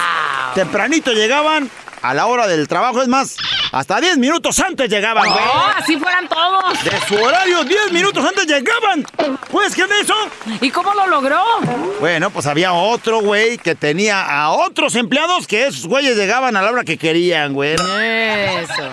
[0.56, 1.70] tempranito llegaban
[2.02, 3.02] a la hora del trabajo.
[3.02, 3.36] Es más,
[3.74, 5.72] hasta 10 minutos antes llegaban, No, güera.
[5.78, 6.82] así fueran todos.
[6.82, 9.04] De su horario, 10 minutos antes llegaban.
[9.52, 10.14] ¿Puedes creer eso?
[10.62, 11.44] ¿Y cómo lo logró?
[12.00, 16.62] Bueno, pues había otro güey que tenía a otros empleados que esos güeyes llegaban a
[16.62, 17.84] la hora que querían, güera.
[18.62, 18.90] Eso.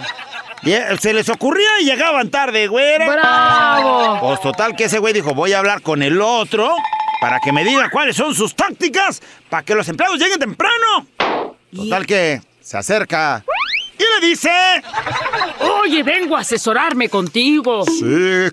[0.67, 3.09] Eh, se les ocurría y llegaban tarde, güera.
[3.09, 4.19] ¡Bravo!
[4.21, 6.75] Pues total que ese güey dijo, voy a hablar con el otro
[7.25, 11.07] para que me diga cuáles son sus tácticas para que los empleados lleguen temprano.
[11.75, 13.43] Total que se acerca
[13.99, 14.51] y le dice...
[15.81, 17.83] Oye, vengo a asesorarme contigo.
[17.87, 18.03] Sí,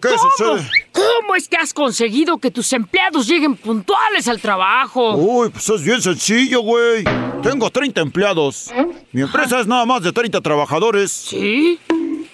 [0.02, 0.58] ¿qué ¿Cómo?
[0.94, 5.16] ¿Cómo es que has conseguido que tus empleados lleguen puntuales al trabajo?
[5.16, 7.04] Uy, pues es bien sencillo, güey.
[7.44, 8.72] Tengo 30 empleados.
[9.12, 11.78] Mi empresa es nada más de 30 trabajadores, ¿Sí?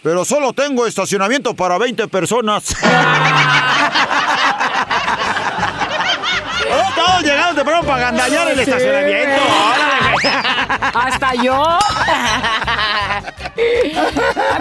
[0.03, 2.75] pero solo tengo estacionamiento para 20 personas.
[7.57, 9.41] temprano para gandañar el estacionamiento.
[10.93, 11.79] Hasta yo.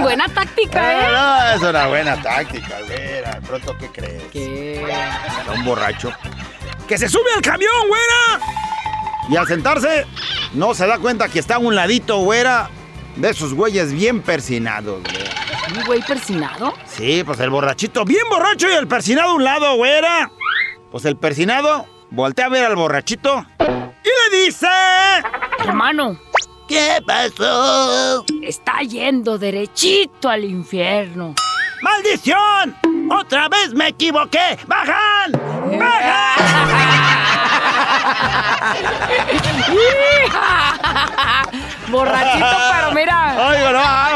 [0.01, 1.13] Buena táctica, ¿eh?
[1.13, 3.41] No, no, es una buena táctica, güera.
[3.47, 4.23] Pronto, ¿qué crees?
[4.33, 4.83] ¿Qué?
[4.83, 6.11] Está un borracho.
[6.89, 8.41] ¡Que se sube al camión, güera!
[9.29, 10.07] Y al sentarse,
[10.55, 12.71] no se da cuenta que está a un ladito, güera,
[13.17, 15.27] de esos güeyes bien persinados, güey.
[15.77, 16.73] ¿Un güey persinado?
[16.87, 20.31] Sí, pues el borrachito bien borracho y el persinado a un lado, güera.
[20.93, 24.69] Pues el persinado voltea a ver al borrachito y le dice...
[25.59, 26.19] Hermano,
[26.69, 28.25] ¿Qué pasó?
[28.43, 31.35] está yendo derechito al infierno.
[31.81, 32.77] ¡Maldición!
[33.11, 34.59] ¡Otra vez me equivoqué!
[34.67, 35.31] ¡Bajan!
[41.89, 43.49] Borrachito, pero mira.
[43.49, 44.15] ¡Ay, bueno, ay,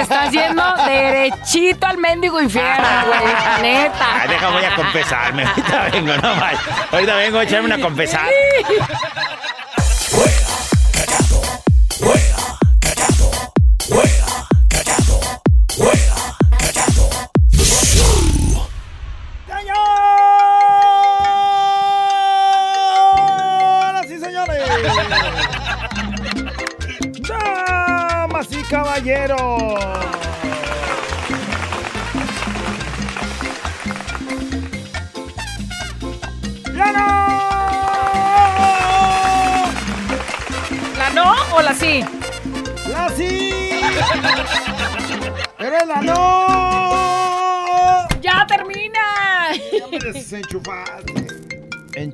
[0.00, 3.32] estás yendo derechito al mendigo infierno, güey.
[3.32, 4.06] la Neta.
[4.22, 5.44] Ay, deja, voy a confesarme.
[5.44, 6.54] Ahorita vengo, no más.
[6.92, 8.26] Ahorita vengo a echarme una confesada.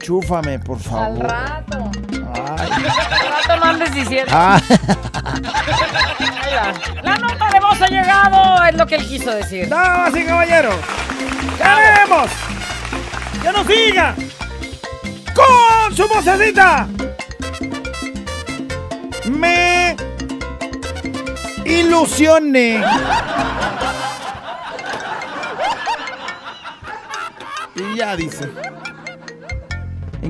[0.06, 1.18] Enchúfame, por Al favor.
[1.26, 1.90] rato.
[2.32, 2.70] Ay.
[2.70, 4.30] Al rato no andes diciendo.
[4.32, 4.60] Ah.
[6.44, 7.02] Ahí va.
[7.02, 9.68] La nota de voz ha llegado, es lo que él quiso decir.
[9.68, 10.76] Damas y caballeros,
[11.58, 12.30] queremos
[13.42, 14.14] que nos diga
[15.34, 16.86] con su vocecita.
[19.28, 19.96] Me
[21.64, 22.80] ilusioné.
[27.74, 28.48] Y ya dice.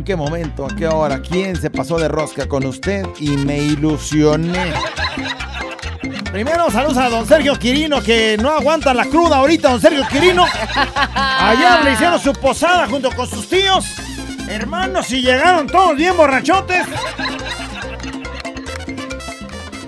[0.07, 0.67] ¿En qué momento?
[0.67, 1.21] ¿A qué hora?
[1.21, 3.05] ¿Quién se pasó de rosca con usted?
[3.19, 4.73] Y me ilusioné.
[6.31, 10.47] Primero saludos a don Sergio Quirino, que no aguanta la cruda ahorita, don Sergio Quirino.
[11.13, 13.85] Ayer le hicieron su posada junto con sus tíos.
[14.49, 16.87] Hermanos, y llegaron todos bien borrachotes.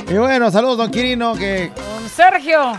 [0.08, 1.70] Y bueno, saludos, don Quirino, que...
[1.76, 2.72] Don Sergio.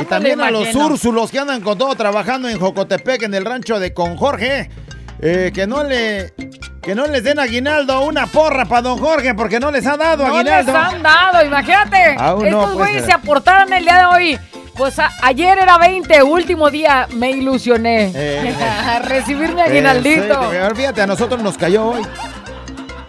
[0.00, 3.78] y también a los úrsulos que andan con todo trabajando en Jocotepec, en el rancho
[3.78, 4.70] de Con Jorge.
[5.20, 6.32] eh, que no le...
[6.82, 10.26] Que no les den aguinaldo una porra para don Jorge, porque no les ha dado
[10.26, 10.76] No les aguinaldo.
[10.78, 12.16] han dado, imagínate.
[12.18, 13.06] Aún no, Estos pues, güeyes eh.
[13.06, 14.38] se aportaron el día de hoy.
[14.76, 18.10] Pues a- ayer era 20, último día, me ilusioné.
[18.14, 18.54] Eh,
[18.88, 20.40] a recibir mi aguinaldito.
[20.40, 20.74] Perfecto.
[20.74, 22.02] Fíjate, a nosotros nos cayó hoy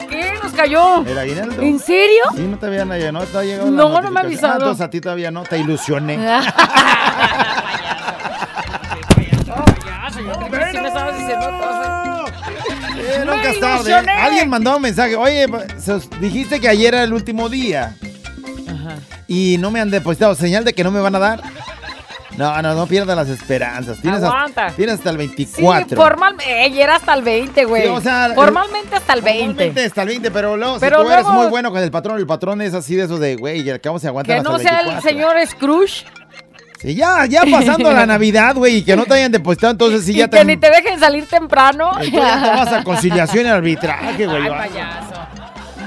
[0.09, 1.01] ¿Qué nos cayó?
[1.05, 1.61] el aguinaldo.
[1.61, 2.23] ¿En serio?
[2.35, 4.51] Sí, no te habían no te ha llegado la No, no me avisado.
[4.53, 6.17] Ah, entonces a ti todavía no, te ilusioné.
[13.57, 14.05] Eh.
[14.19, 15.15] Alguien mandó un mensaje.
[15.15, 15.45] Oye,
[15.79, 17.95] se- dijiste que ayer era el último día
[19.27, 20.35] y no me han depositado.
[20.35, 21.41] ¿Señal de que no me van a dar?
[22.37, 23.99] No, no, no pierdas las esperanzas.
[24.01, 24.67] Tienes, Aguanta.
[24.67, 25.97] hasta, tienes hasta el Sí, 24.
[26.01, 26.61] formalmente.
[26.61, 27.81] Ayer hasta el 20, güey.
[27.83, 29.45] Sí, o sea, formalmente hasta el 20.
[29.45, 32.17] Normalmente hasta el 20, pero luego Pero si tú eres muy bueno con el patrón,
[32.17, 34.55] el patrón es así de esos de, güey, y acabamos de aguantar Que hasta no
[34.55, 35.09] el sea el 24.
[35.09, 36.05] señor Scrooge.
[36.81, 40.13] Sí, ya, ya pasando la Navidad, güey, y que no te hayan depositado, entonces sí
[40.13, 41.91] y ya que ni te dejen salir temprano.
[41.91, 44.41] Entonces ya te vas a conciliación y arbitraje, güey.
[44.43, 45.27] Ay, payaso.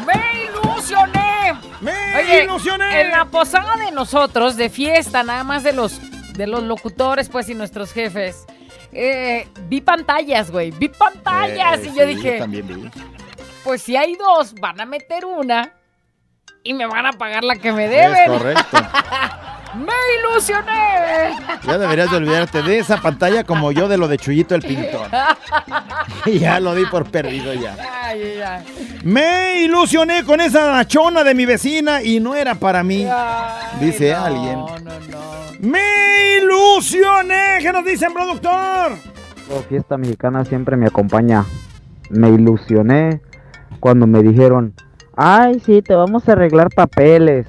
[0.07, 1.55] ¡Me ilusioné!
[1.81, 3.01] ¡Me Oye, ilusioné!
[3.01, 6.01] En la posada de nosotros, de fiesta, nada más de los,
[6.35, 8.45] de los locutores, pues, y nuestros jefes,
[8.93, 10.71] eh, vi pantallas, güey.
[10.71, 11.81] Vi pantallas.
[11.81, 12.89] Eh, y yo dije, también vi.
[13.65, 15.73] pues si hay dos, van a meter una
[16.63, 18.27] y me van a pagar la que me Es deben.
[18.39, 18.79] correcto.
[19.77, 21.37] ¡Me ilusioné!
[21.65, 25.09] Ya deberías de olvidarte de esa pantalla como yo de lo de Chuyito el pintor.
[26.27, 27.77] ya lo di por perdido ya.
[28.03, 28.41] Ay,
[29.03, 33.07] Me ilusioné con esa nachona de mi vecina y no era para mí.
[33.11, 33.79] ay.
[33.81, 34.59] Dice no, alguien.
[34.59, 35.25] No, no.
[35.61, 37.59] Me ilusioné.
[37.61, 38.93] ¿Qué nos dicen, productor?
[39.51, 41.45] La fiesta mexicana siempre me acompaña.
[42.11, 43.21] Me ilusioné
[43.81, 44.75] cuando me dijeron,
[45.17, 47.47] ay, sí, te vamos a arreglar papeles.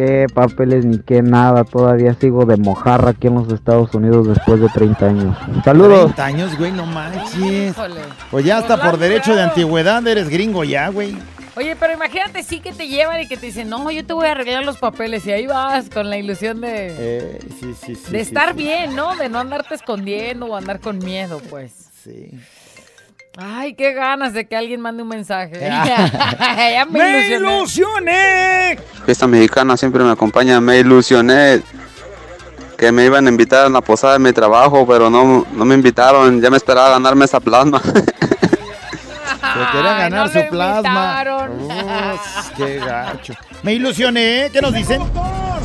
[0.00, 1.62] ¿Qué papeles ni qué nada?
[1.64, 5.36] Todavía sigo de mojarra aquí en los Estados Unidos después de 30 años.
[5.62, 6.04] Saludos.
[6.14, 7.36] 30 años, güey, no manches.
[7.36, 8.00] Híjole.
[8.30, 11.18] Pues ya hasta Por por derecho de antigüedad eres gringo ya, güey.
[11.54, 14.26] Oye, pero imagínate sí que te llevan y que te dicen, no, yo te voy
[14.28, 18.10] a arreglar los papeles y ahí vas con la ilusión de, Eh, sí, sí, sí.
[18.10, 18.56] de sí, estar sí.
[18.56, 19.14] bien, ¿no?
[19.16, 21.90] De no andarte escondiendo o andar con miedo, pues.
[22.02, 22.30] Sí.
[23.42, 25.58] Ay, qué ganas de que alguien mande un mensaje.
[25.60, 26.10] Ya.
[26.74, 27.56] ya me, ¡Me ilusioné.
[27.56, 28.78] ilusioné!
[29.06, 30.60] Fiesta mexicana siempre me acompaña.
[30.60, 31.62] Me ilusioné
[32.76, 35.74] que me iban a invitar a la posada de mi trabajo, pero no, no me
[35.74, 36.40] invitaron.
[36.42, 37.80] Ya me esperaba ganarme esa plasma.
[39.50, 41.24] Se quería Ay, ganar no su plasma.
[42.14, 43.34] Uf, qué gacho.
[43.62, 44.50] Me ilusioné.
[44.52, 45.02] ¿Qué nos dicen?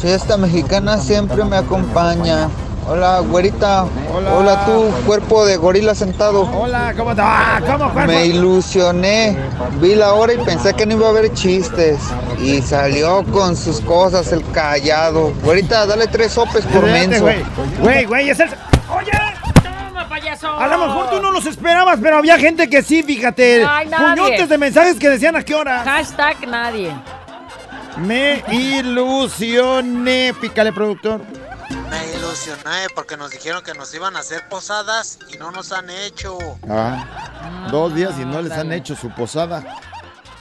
[0.01, 2.47] Si esta mexicana siempre me acompaña.
[2.87, 3.85] Hola, güerita.
[4.13, 4.63] Hola.
[4.65, 6.43] tú, cuerpo de gorila sentado.
[6.43, 7.25] Hola, ¿cómo estás?
[7.27, 8.11] Ah, ¿Cómo, cuerpo?
[8.11, 9.35] Me ilusioné.
[9.81, 11.99] Vi la hora y pensé que no iba a haber chistes.
[12.39, 15.33] Y salió con sus cosas el callado.
[15.43, 17.21] Güerita, dale tres sopes por menso.
[17.21, 17.43] güey.
[17.81, 18.49] Güey, güey, es el...
[18.49, 20.53] Toma, payaso.
[20.53, 23.65] A lo mejor tú no los esperabas, pero había gente que sí, fíjate.
[23.67, 24.21] Ay, nadie.
[24.21, 25.83] Puñotes de mensajes que decían a qué hora.
[25.83, 26.91] Hashtag nadie.
[27.97, 30.33] Me ilusioné.
[30.39, 31.21] Pícale, productor.
[31.89, 35.89] Me ilusioné porque nos dijeron que nos iban a hacer posadas y no nos han
[35.89, 36.37] hecho.
[36.69, 39.63] Ah, dos días y no les han hecho su posada.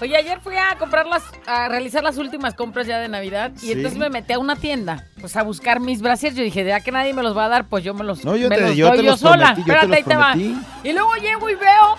[0.00, 3.58] Oye, ayer fui a comprar las, a realizar las últimas compras ya de Navidad y
[3.60, 3.72] Sí.
[3.72, 6.36] entonces me metí a una tienda, pues a buscar mis brasieres.
[6.36, 8.36] Yo dije, ya que nadie me los va a dar, pues yo me los, No,
[8.36, 9.54] yo me te- los yo doy te yo los sola.
[9.54, 10.36] prometí, yo te Espérate, los ahí te va.
[10.82, 11.96] Y luego llego y veo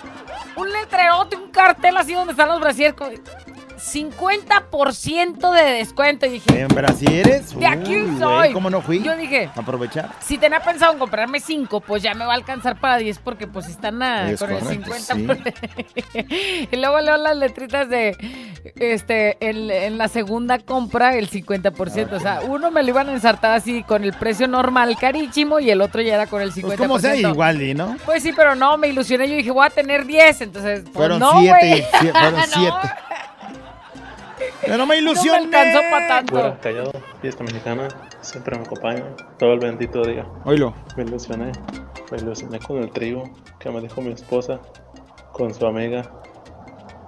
[0.58, 3.12] un letrerote, un cartel así donde están los brasieres con
[3.94, 6.26] 50% de descuento.
[6.26, 7.58] Y dije, ¿En Brasieres?
[7.58, 8.54] De aquí Uy, güey, soy.
[8.54, 9.02] ¿Cómo no fui?
[9.02, 10.12] Yo dije, Aprovechar.
[10.22, 13.48] si tenía pensado en comprarme 5, pues ya me va a alcanzar para 10 porque
[13.48, 16.68] pues están a- Es con el correcto, 50%.
[16.72, 18.16] y luego leo las letritas de,
[18.76, 22.12] este, en, en la segunda compra el 50%.
[22.14, 25.70] O sea, uno me lo iban a ensartar así con el precio normal carísimo y
[25.70, 26.62] el otro ya era con el 50%.
[26.66, 27.98] Pues como sea igual, ¿y no?
[28.06, 29.30] Pues sí, pero no, me ilusioné.
[29.30, 30.42] Yo dije, voy a tener 10.
[30.42, 32.12] Entonces, pues Fueron no, siete, güey.
[32.12, 32.78] fueron No, siete.
[34.66, 35.38] Pero me No me ilusioné.
[35.46, 36.34] alcanzó para tanto.
[36.34, 36.92] Fuera callado,
[37.22, 37.88] fiesta mexicana,
[38.22, 39.04] siempre me acompaña
[39.38, 40.26] todo el bendito día.
[40.46, 40.74] Oílo.
[40.98, 41.52] Me ilusioné,
[42.12, 43.24] me ilusioné con el trío
[43.60, 44.60] que me dijo mi esposa,
[45.32, 46.04] con su amiga.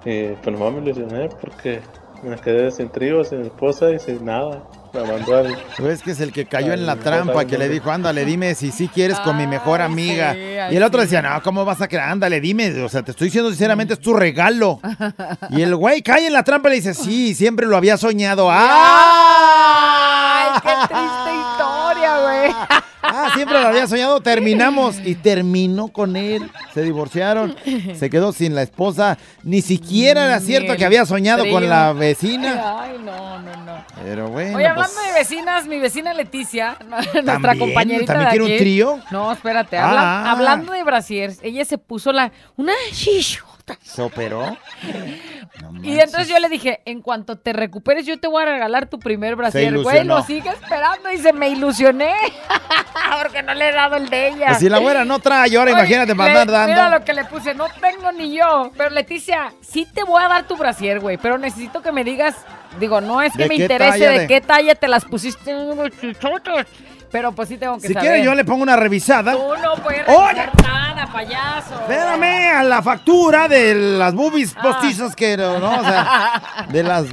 [0.06, 1.82] Y pues nomás me ilusioné porque
[2.24, 4.64] me quedé sin trío, sin esposa y sin nada.
[4.94, 5.58] Me mandó al...
[5.78, 8.72] Pues que es el que cayó en la trampa, que le dijo, ándale, dime si
[8.72, 10.34] sí quieres con mi mejor amiga.
[10.34, 10.40] sí,
[10.72, 11.06] y el otro sí.
[11.08, 12.06] decía, no, ¿cómo vas a creer?
[12.06, 14.80] Ándale, dime, o sea, te estoy diciendo sinceramente, es tu regalo.
[15.50, 18.50] y el güey cae en la trampa y le dice, sí, siempre lo había soñado.
[18.52, 19.58] ¡Ah!
[20.40, 22.52] Ay, qué triste historia, güey.
[23.02, 24.20] Ah, siempre lo había soñado.
[24.22, 26.50] Terminamos y terminó con él.
[26.74, 27.56] Se divorciaron.
[27.96, 29.18] Se quedó sin la esposa.
[29.44, 32.82] Ni siquiera era cierto que había soñado con la vecina.
[32.82, 33.86] Ay, no, no, no.
[34.04, 34.58] Pero bueno.
[34.58, 36.78] Oye, pues, hablando de vecinas, mi vecina Leticia,
[37.24, 39.00] nuestra compañerita ¿También de quiere un trío?
[39.12, 39.78] No, espérate.
[39.78, 40.32] habla- Ah.
[40.32, 42.74] hablando de brasiers, ella se puso la una
[43.74, 43.78] shishota.
[43.84, 44.58] ¿Se operó?
[45.84, 49.00] Y entonces yo le dije, en cuanto te recuperes, yo te voy a regalar tu
[49.00, 49.78] primer brasier.
[49.80, 52.14] Güey, lo sigue esperando y se me ilusioné.
[53.24, 54.48] Porque no le he dado el de ella.
[54.48, 57.00] Pues si la güera no trae, ahora Oye, imagínate para le- andar Mira dando.
[57.00, 58.72] lo que le puse, no tengo ni yo.
[58.78, 61.18] Pero Leticia, sí te voy a dar tu brasier, güey.
[61.18, 62.36] Pero necesito que me digas,
[62.80, 64.28] digo, no es que ¿De me interese de, de?
[64.28, 65.56] qué talla te las pusiste
[66.02, 66.66] chichotes.
[67.12, 68.10] Pero pues sí tengo que Si saber.
[68.10, 69.32] quiere yo le pongo una revisada.
[69.32, 70.34] Tú no puedes ¡Oye!
[70.46, 71.74] revisar nada, payaso.
[71.82, 74.62] Espérame a la factura de las boobies Ah.
[74.62, 75.80] postizas que no, ¿no?
[75.80, 77.06] O sea, de las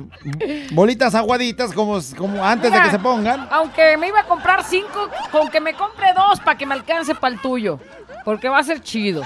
[0.72, 3.46] bolitas aguaditas como, como antes de que se pongan.
[3.50, 7.14] Aunque me iba a comprar cinco, con que me compre dos para que me alcance
[7.14, 7.78] para el tuyo.
[8.24, 9.22] Porque va a ser chido.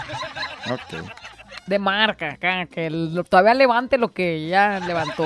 [0.71, 1.03] Ok.
[1.67, 5.25] De marca, acá, que el- todavía levante lo que ya levantó.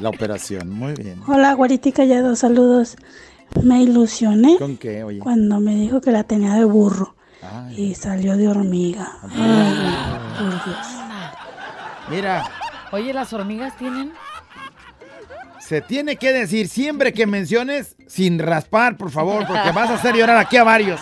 [0.00, 1.20] La operación, muy bien.
[1.26, 2.96] Hola, güerita y callado, saludos.
[3.62, 5.18] Me ilusioné ¿Con qué, oye?
[5.18, 9.08] cuando me dijo que la tenía de burro Ay, y salió de hormiga.
[9.22, 9.94] Ay,
[10.38, 10.86] por Dios.
[12.08, 12.44] mira,
[12.92, 14.12] Oye, ¿las hormigas tienen?
[15.58, 20.16] se tiene que decir siempre que menciones sin raspar, por favor, porque vas a hacer
[20.16, 21.00] llorar aquí a varios.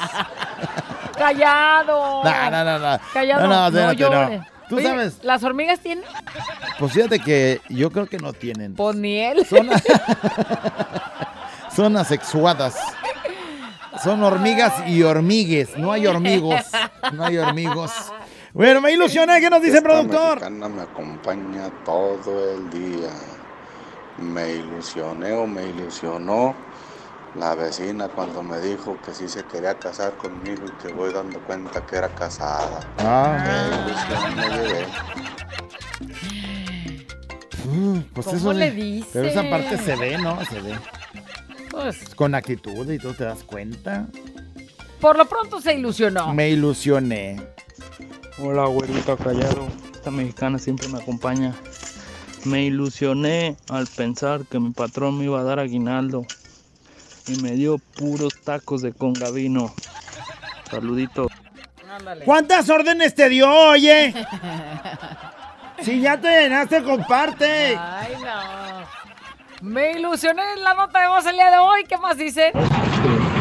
[1.18, 2.22] ¡Callado!
[2.22, 2.98] No, no, no, no.
[3.14, 3.46] Callado.
[3.48, 3.92] No, no, no.
[3.94, 4.42] llores.
[4.68, 6.04] Tú Oye, sabes, ¿Las hormigas tienen?
[6.78, 8.74] pues fíjate que yo creo que no tienen.
[8.74, 9.46] Pues ni él.
[9.46, 9.66] Son,
[11.78, 12.74] son asexuadas.
[14.02, 15.78] Son hormigas y hormigues.
[15.78, 16.60] No hay hormigos.
[17.12, 17.92] No hay hormigos.
[18.52, 19.40] Bueno, me ilusioné.
[19.40, 20.40] ¿Qué nos dice el Esta productor?
[20.40, 23.10] mexicana me acompaña todo el día.
[24.18, 26.52] Me ilusioné o me ilusionó
[27.36, 31.38] la vecina cuando me dijo que sí se quería casar conmigo y que voy dando
[31.42, 32.80] cuenta que era casada.
[32.98, 33.86] Ah.
[34.34, 34.86] Me llevé.
[37.66, 39.10] Mm, pues ¿Cómo eso le dice?
[39.12, 40.44] Pero esa parte se ve, ¿no?
[40.44, 40.74] Se ve.
[41.70, 44.06] Pues, Con actitud y tú te das cuenta.
[45.00, 46.32] por lo pronto se ilusionó.
[46.34, 47.40] Me ilusioné.
[48.38, 49.68] Hola, güerito callado.
[49.94, 51.54] Esta mexicana siempre me acompaña.
[52.44, 56.24] Me ilusioné al pensar que mi patrón me iba a dar aguinaldo.
[57.26, 59.74] Y me dio puros tacos de congavino.
[60.70, 61.28] Saludito.
[62.24, 64.14] ¿Cuántas órdenes te dio, oye?
[65.80, 67.76] Si ya te llenaste, comparte.
[67.78, 69.07] Ay, no.
[69.60, 71.84] Me ilusioné en la nota de voz el día de hoy.
[71.84, 72.52] ¿Qué más dice?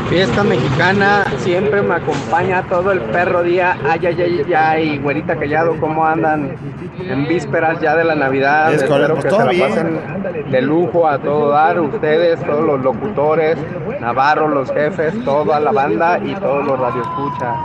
[0.10, 3.78] Fiesta mexicana siempre me acompaña todo el perro día.
[3.86, 6.56] Ay, ay, ay, ay, güerita callado, ¿cómo andan
[6.98, 8.74] en vísperas ya de la Navidad?
[8.74, 9.70] Es Espero correcto, que todo se la bien.
[9.70, 13.58] pasen de lujo a todo dar, ustedes, todos los locutores,
[14.00, 17.56] Navarro, los jefes, toda la banda y todos los radioescuchas.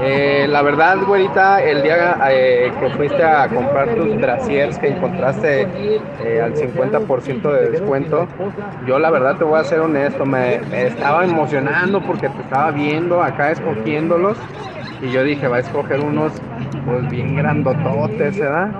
[0.00, 5.68] Eh, la verdad, güerita, el día eh, que fuiste a comprar tus brasiers que encontraste
[6.24, 8.26] eh, al 50% de descuento,
[8.86, 11.24] yo la verdad te voy a ser honesto, me, me estaba
[12.06, 14.38] porque te estaba viendo acá escogiéndolos
[15.02, 16.32] y yo dije, va a escoger unos
[16.86, 18.70] pues bien grandototes, ¿verdad?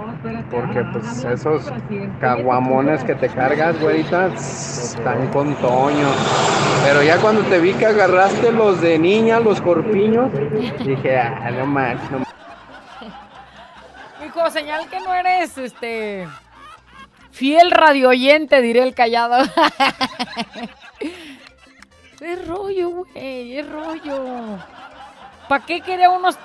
[0.50, 1.70] Porque pues esos
[2.18, 6.08] caguamones que te cargas, güerita, están con toño.
[6.84, 10.30] Pero ya cuando te vi que agarraste los de niña, los corpiños,
[10.82, 12.22] dije, ah, no manches, no
[14.24, 16.26] Hijo, señal que no eres este
[17.32, 19.44] fiel radio oyente, diré el callado.
[22.22, 24.58] es rollo, güey, es rollo.
[25.48, 26.38] ¿Para qué quería unos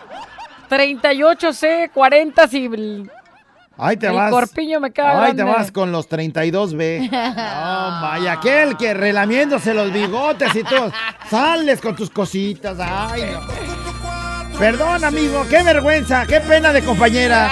[0.69, 3.11] 38C, 40 si el,
[3.77, 4.31] Ahí te el vas.
[4.31, 7.09] corpiño me queda Ahí te vas con los 32B.
[7.11, 10.91] No, vaya, aquel que relamiéndose los bigotes y todo.
[11.29, 12.77] Sales con tus cositas.
[12.79, 14.57] Ay, no.
[14.57, 17.51] Perdón, amigo, qué vergüenza, qué pena de compañera.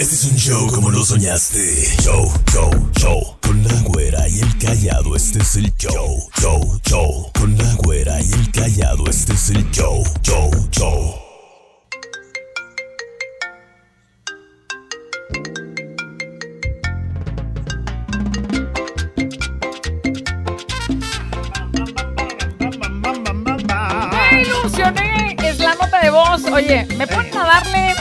[0.00, 1.60] Este es un show como lo soñaste.
[2.02, 3.36] Show, show, show.
[3.42, 6.26] Con la güera y el callado, este es el show.
[6.40, 7.30] Show, show.
[7.38, 10.02] Con la güera y el callado, este es el show.
[10.22, 11.14] Show, show.
[24.10, 25.36] ¡Me ilusioné!
[25.44, 26.44] Es la nota de voz.
[26.46, 27.94] Oye, ¿me a darle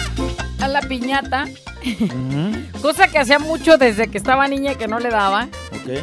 [0.61, 1.45] a la piñata?
[2.81, 5.47] Cosa que hacía mucho desde que estaba niña y que no le daba.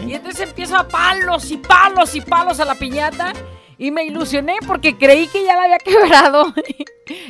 [0.06, 3.32] Y entonces empiezo a palos y palos y palos a la piñata.
[3.78, 6.54] Y me ilusioné porque creí que ya la había quebrado.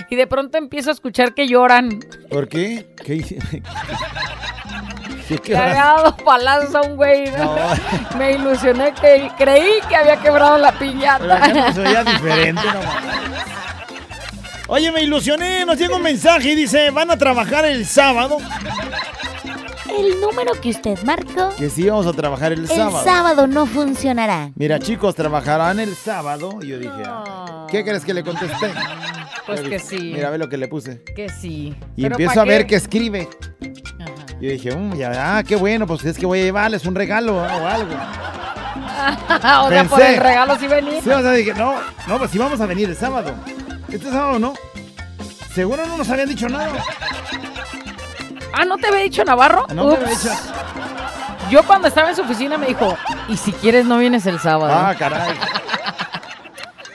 [0.08, 1.98] y de pronto empiezo a escuchar que lloran.
[2.30, 2.86] ¿Por qué?
[3.04, 3.38] ¿Qué hice?
[5.28, 7.28] ¿Qué, qué Que había dado palazos a un güey.
[7.32, 7.56] ¿no?
[8.18, 11.18] Me ilusioné que creí que había quebrado la piñata.
[11.18, 12.80] Pero acá se oía diferente, no
[14.68, 18.38] Oye, me ilusioné, nos llega un mensaje y dice, van a trabajar el sábado.
[19.96, 23.04] El número que usted marcó, Que sí, vamos a trabajar el, el sábado.
[23.04, 24.50] sábado no funcionará.
[24.56, 26.58] Mira, chicos, trabajarán el sábado.
[26.60, 26.92] Y yo dije,
[27.70, 28.72] ¿qué crees que le contesté?
[29.46, 30.12] Pues que sí.
[30.14, 31.02] Mira, ve lo que le puse.
[31.14, 31.74] Que sí.
[31.94, 32.66] Y Pero empiezo ¿pa' a ver qué?
[32.70, 33.28] que escribe.
[34.40, 37.36] Yo dije, "Mm, ya, ah, qué bueno, pues es que voy a llevarles un regalo
[37.36, 37.94] o algo.
[39.64, 41.00] o sea, por el regalo sí venía.
[41.00, 41.74] Sí, o sea, dije, no,
[42.08, 43.32] no, pues sí vamos a venir el sábado.
[43.88, 44.54] Este sábado no.
[45.54, 46.72] Seguro no nos habían dicho nada.
[48.52, 49.66] Ah, ¿no te había dicho Navarro?
[49.74, 50.30] No te había dicho.
[51.50, 52.96] Yo cuando estaba en su oficina me dijo,
[53.28, 54.72] y si quieres no vienes el sábado.
[54.74, 55.34] Ah, caray.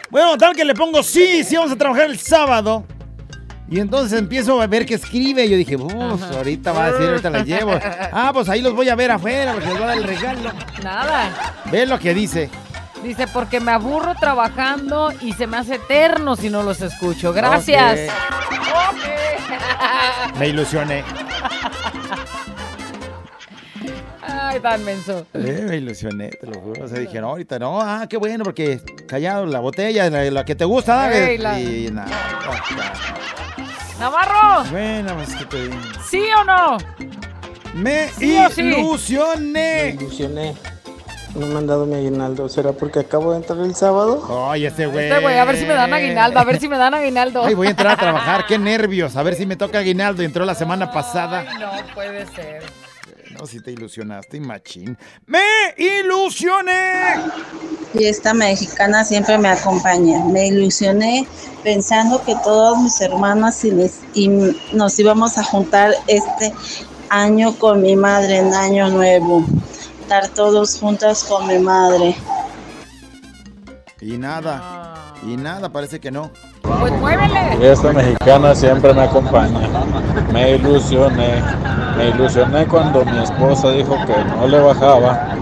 [0.10, 2.84] Bueno, tal que le pongo sí, sí vamos a trabajar el sábado.
[3.70, 5.46] Y entonces empiezo a ver que escribe.
[5.46, 7.72] Y yo dije, uff, ahorita va a decir, ahorita la llevo.
[8.12, 10.52] Ah, pues ahí los voy a ver afuera porque les voy a dar el regalo.
[10.84, 11.54] Nada.
[11.72, 12.50] Ve lo que dice.
[13.04, 17.34] Dice, porque me aburro trabajando y se me hace eterno si no los escucho.
[17.34, 18.12] Gracias.
[20.38, 21.04] Me ilusioné.
[24.22, 25.26] Ay, tan menso.
[25.34, 26.86] Eh, me ilusioné, te lo juro.
[26.86, 27.82] O sea, dije, no, ahorita no.
[27.82, 31.08] Ah, qué bueno, porque callado la botella, la, la que te gusta.
[31.08, 31.24] ¿verdad?
[31.30, 32.08] Ey, la- Y nada.
[34.00, 35.76] Navarro, Bueno, pues que te digo.
[36.08, 36.78] ¿sí o no?
[37.74, 38.62] Me ¿Sí o sí?
[38.62, 39.84] ilusioné.
[39.84, 40.54] Me ilusioné.
[41.36, 42.50] No me han dado mi aguinaldo.
[42.50, 44.50] ¿Será porque acabo de entrar el sábado?
[44.52, 45.08] Ay, este güey.
[45.08, 47.46] Este güey, a ver si me dan aguinaldo, a ver si me dan aguinaldo.
[47.46, 49.16] Ay, voy a entrar a trabajar, qué nervios.
[49.16, 50.24] A ver si me toca aguinaldo.
[50.24, 51.46] Entró la semana pasada.
[51.48, 52.64] Ay, no puede ser.
[53.40, 54.98] No, si te ilusionaste, machín.
[55.26, 55.40] ¡Me
[55.78, 57.16] ilusioné!
[57.94, 60.26] Fiesta mexicana siempre me acompaña.
[60.26, 61.26] Me ilusioné
[61.64, 64.28] pensando que todas mis hermanas y, mis- y
[64.74, 66.54] nos íbamos a juntar este
[67.10, 69.46] año con mi madre en Año Nuevo.
[70.12, 72.14] Estar todos juntas con mi madre.
[74.02, 74.94] Y nada.
[75.26, 76.30] Y nada, parece que no.
[76.64, 77.56] Pues muévele.
[77.58, 79.70] Fiesta mexicana siempre me acompaña.
[80.34, 81.42] Me ilusioné.
[81.96, 85.38] Me ilusioné cuando mi esposa dijo que no le bajaba.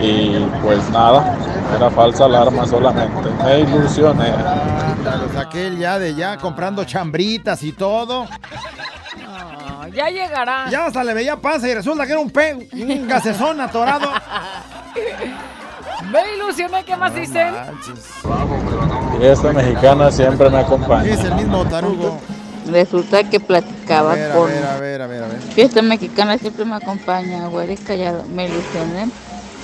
[0.00, 1.36] Y pues nada,
[1.74, 3.30] era falsa alarma solamente.
[3.42, 4.28] Me ilusioné.
[4.30, 8.28] Ándale, saqué el ya de ya comprando chambritas y todo.
[9.96, 10.68] Ya llegará.
[10.68, 14.10] Ya hasta le veía panza y resulta que era un, pe un gasezón atorado.
[16.12, 17.54] Me ilusioné, ¿qué más dicen?
[19.22, 21.14] Esta mexicana siempre me acompaña.
[21.14, 22.20] Es el mismo tarugo.
[22.70, 24.48] Resulta que platicaba A ver, a con...
[24.48, 25.40] ver, a ver, a ver, a ver.
[25.40, 28.24] Fiesta mexicana siempre me acompaña, güey, y callado.
[28.24, 29.08] Me ilusioné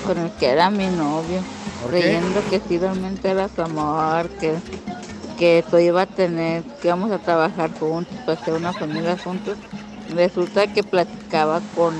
[0.06, 1.42] con el que era mi novio,
[1.90, 4.54] creyendo que sí realmente era su amor, que,
[5.38, 9.58] que todo iba a tener, que íbamos a trabajar juntos, para hacer una familia juntos.
[10.14, 11.94] Resulta que platicaba con,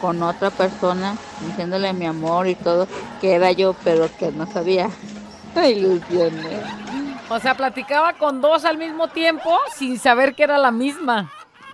[0.00, 1.16] con otra persona,
[1.46, 2.86] diciéndole mi amor y todo,
[3.20, 4.88] que era yo, pero que no sabía.
[5.54, 6.60] Me ilusioné.
[7.28, 11.30] O sea, platicaba con dos al mismo tiempo sin saber que era la misma.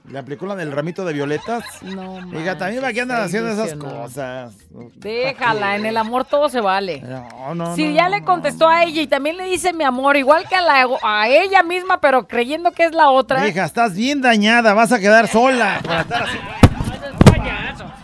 [0.08, 1.62] ¿Le aplicó la del ramito de violetas?
[1.82, 4.54] No, Oiga, también para qué andan haciendo esas cosas.
[4.96, 7.00] Déjala, en el amor todo se vale.
[7.00, 10.16] No, no, si no, ya le contestó a ella y también le dice mi amor,
[10.16, 13.46] igual que a, la, a ella misma, pero creyendo que es la otra.
[13.46, 15.80] Hija, estás bien dañada, vas a quedar sola.
[15.82, 16.38] por estar así.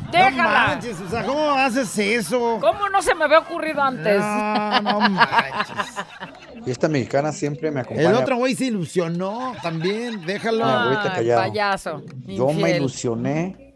[0.06, 0.66] No Déjala.
[0.68, 2.58] manches, o sea, ¿cómo haces eso?
[2.60, 4.18] ¿Cómo no se me había ocurrido antes?
[4.20, 5.76] No, no manches.
[6.66, 8.10] Y esta mexicana siempre me acompaña.
[8.10, 10.64] El otro güey se ilusionó también, déjalo.
[10.64, 12.02] Ah, payaso.
[12.26, 13.74] Yo me ilusioné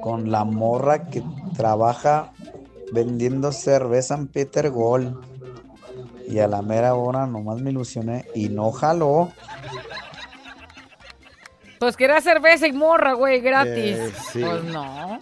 [0.00, 1.22] con la morra que
[1.54, 2.32] trabaja
[2.92, 5.14] vendiendo cerveza en Peter Gold.
[6.26, 9.30] Y a la mera hora nomás me ilusioné y no jaló.
[11.78, 13.98] Pues quería cerveza y morra, güey, gratis.
[13.98, 14.40] Eh, sí.
[14.40, 15.18] Pues no.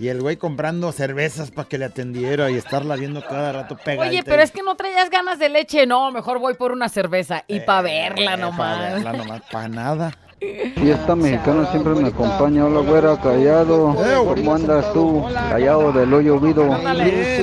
[0.00, 4.08] Y el güey comprando cervezas para que le atendiera y estarla viendo cada rato pegadita.
[4.08, 5.86] Oye, pero es que no traías ganas de leche.
[5.86, 7.44] No, mejor voy por una cerveza.
[7.46, 8.78] Y para verla Eh, nomás.
[8.78, 10.16] Para verla nomás, para nada.
[10.40, 12.64] Y esta mexicana siempre me acompaña.
[12.64, 13.94] Hola, güera, callado.
[14.24, 15.22] ¿Cómo andas tú?
[15.50, 16.64] Callado del hoyo vido.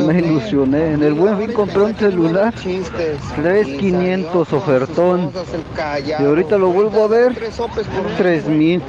[0.07, 0.93] Me ilusioné.
[0.93, 2.55] En el buen fin compré un celular.
[2.55, 5.31] 3500 ofertón.
[6.07, 7.35] Y ahorita lo vuelvo a ver.
[8.17, 8.81] 3000.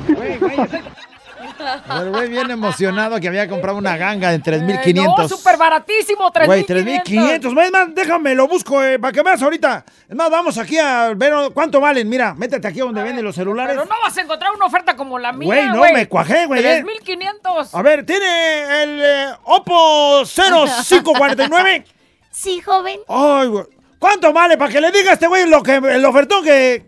[2.01, 5.29] El güey bien emocionado que había comprado una ganga de Eh, No, 3500.
[5.31, 7.05] súper baratísimo, Güey, 3500.
[7.05, 7.65] 3500.
[7.65, 9.85] Es más, déjame, lo busco eh, para que veas ahorita.
[10.09, 12.09] Es más, vamos aquí a ver cuánto valen.
[12.09, 13.77] Mira, métete aquí donde venden los celulares.
[13.77, 16.65] Pero no vas a encontrar una oferta como la mía, Güey, no, me cuajé, güey,
[16.65, 16.83] eh.
[16.83, 17.75] 3500.
[17.75, 21.85] A ver, ¿tiene el eh, Oppo 0549?
[22.31, 23.01] Sí, joven.
[23.09, 23.65] Ay, güey.
[23.99, 24.57] ¿Cuánto vale?
[24.57, 26.87] Para que le diga a este güey lo que, el ofertón que...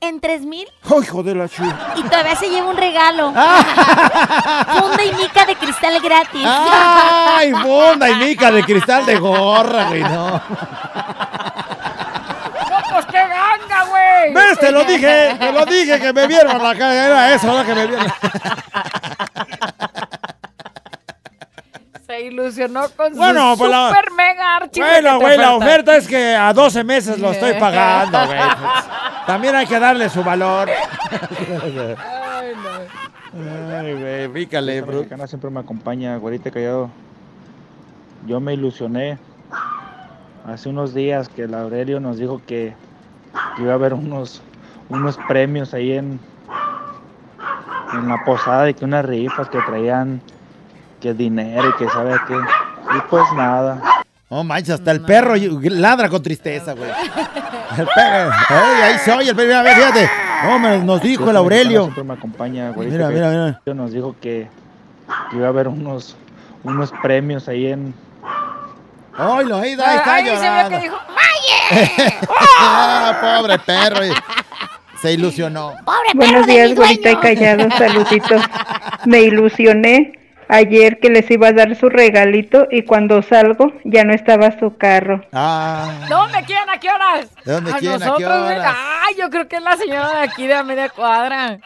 [0.00, 1.62] En 3000 ¡Ay, hijo de la chi!
[1.96, 3.32] y todavía se lleva un regalo.
[4.48, 4.78] Ah.
[4.80, 6.44] Funda y mica de cristal gratis.
[6.46, 10.02] ¡Ay, funda y mica de cristal de gorra, güey!
[10.02, 10.28] No.
[10.30, 10.42] No,
[12.92, 14.34] pues qué ganga, güey.
[14.34, 14.58] ¿Ves?
[14.58, 17.06] Te lo dije, te lo dije que me vieron la cara.
[17.06, 17.64] Era eso, ¿no?
[17.64, 18.06] Que me vieron.
[22.16, 26.08] Se ilusionó con Bueno, su pues la- super mega archi Bueno, güey, la oferta es
[26.08, 28.38] que a 12 meses lo estoy pagando, güey.
[29.26, 30.68] También hay que darle su valor.
[30.70, 32.52] Ay,
[33.34, 33.76] no.
[33.76, 34.96] Ay, güey, pícale, Esta bro.
[34.98, 36.88] mexicana siempre me acompaña, güerita callado.
[38.26, 39.18] Yo me ilusioné
[40.46, 42.74] hace unos días que el Aurelio nos dijo que
[43.58, 44.42] iba a haber unos,
[44.88, 46.18] unos premios ahí en,
[47.92, 50.22] en la posada y que unas rifas que traían
[51.00, 52.34] que dinero y que sabe qué.
[52.34, 53.80] Y pues nada.
[54.28, 56.90] No manches, hasta el perro ladra con tristeza, güey.
[57.78, 58.30] El perro.
[58.48, 59.46] Ay, ahí se oye el perro.
[59.48, 60.10] Mira, a ver, fíjate.
[60.44, 61.82] No, me- nos dijo el Aurelio.
[61.84, 63.30] Siempre me acompaña, güerita Mira, mira,
[63.64, 63.74] mira.
[63.74, 64.48] Nos dijo que,
[65.30, 66.16] que iba a haber unos,
[66.64, 67.94] unos premios ahí en,
[69.18, 70.70] Ay, lo, ahí, ahí está se ve llorando.
[70.70, 70.96] que dijo,
[72.60, 74.04] Ah, pobre perro.
[74.06, 74.10] y
[75.00, 75.72] Se ilusionó.
[75.84, 78.42] Pobre perro Buenos días, güerita y callado, saluditos.
[79.06, 80.12] Me ilusioné
[80.48, 84.76] ayer que les iba a dar su regalito y cuando salgo ya no estaba su
[84.76, 85.20] carro.
[85.32, 86.68] Ah, ¿Dónde quién?
[86.68, 87.28] ¿A qué horas?
[87.44, 87.92] ¿De dónde A quién?
[87.94, 88.58] ¿A qué nosotros, güey.
[88.58, 88.76] horas?
[89.08, 91.58] Ay, yo creo que es la señora de aquí de a media cuadra.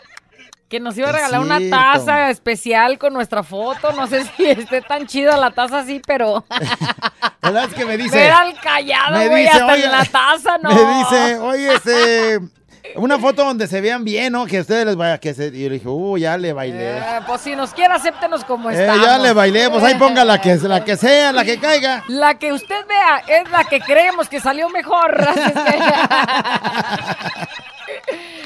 [0.69, 3.91] Que nos iba a regalar una taza especial con nuestra foto.
[3.93, 6.45] No sé si esté tan chida la taza así, pero.
[7.43, 7.65] ¿Verdad?
[7.65, 8.17] Es que me dice.
[8.17, 10.71] Ver al callado, me güey, dice, hasta oye, en la taza, ¿no?
[10.71, 12.39] Me dice, oye, este.
[12.97, 14.47] Una foto donde se vean bien, ¿no?
[14.47, 15.19] Que a ustedes les vaya.
[15.19, 15.47] Que se...
[15.49, 16.99] Y yo le dije, uh, ya le bailé.
[16.99, 19.07] Eh, pues si nos quiere, acéptenos como Eh, estamos.
[19.07, 22.05] ya le bailé, pues ahí ponga la que, la que sea, la que caiga.
[22.09, 25.25] La que usted vea es la que creemos que salió mejor.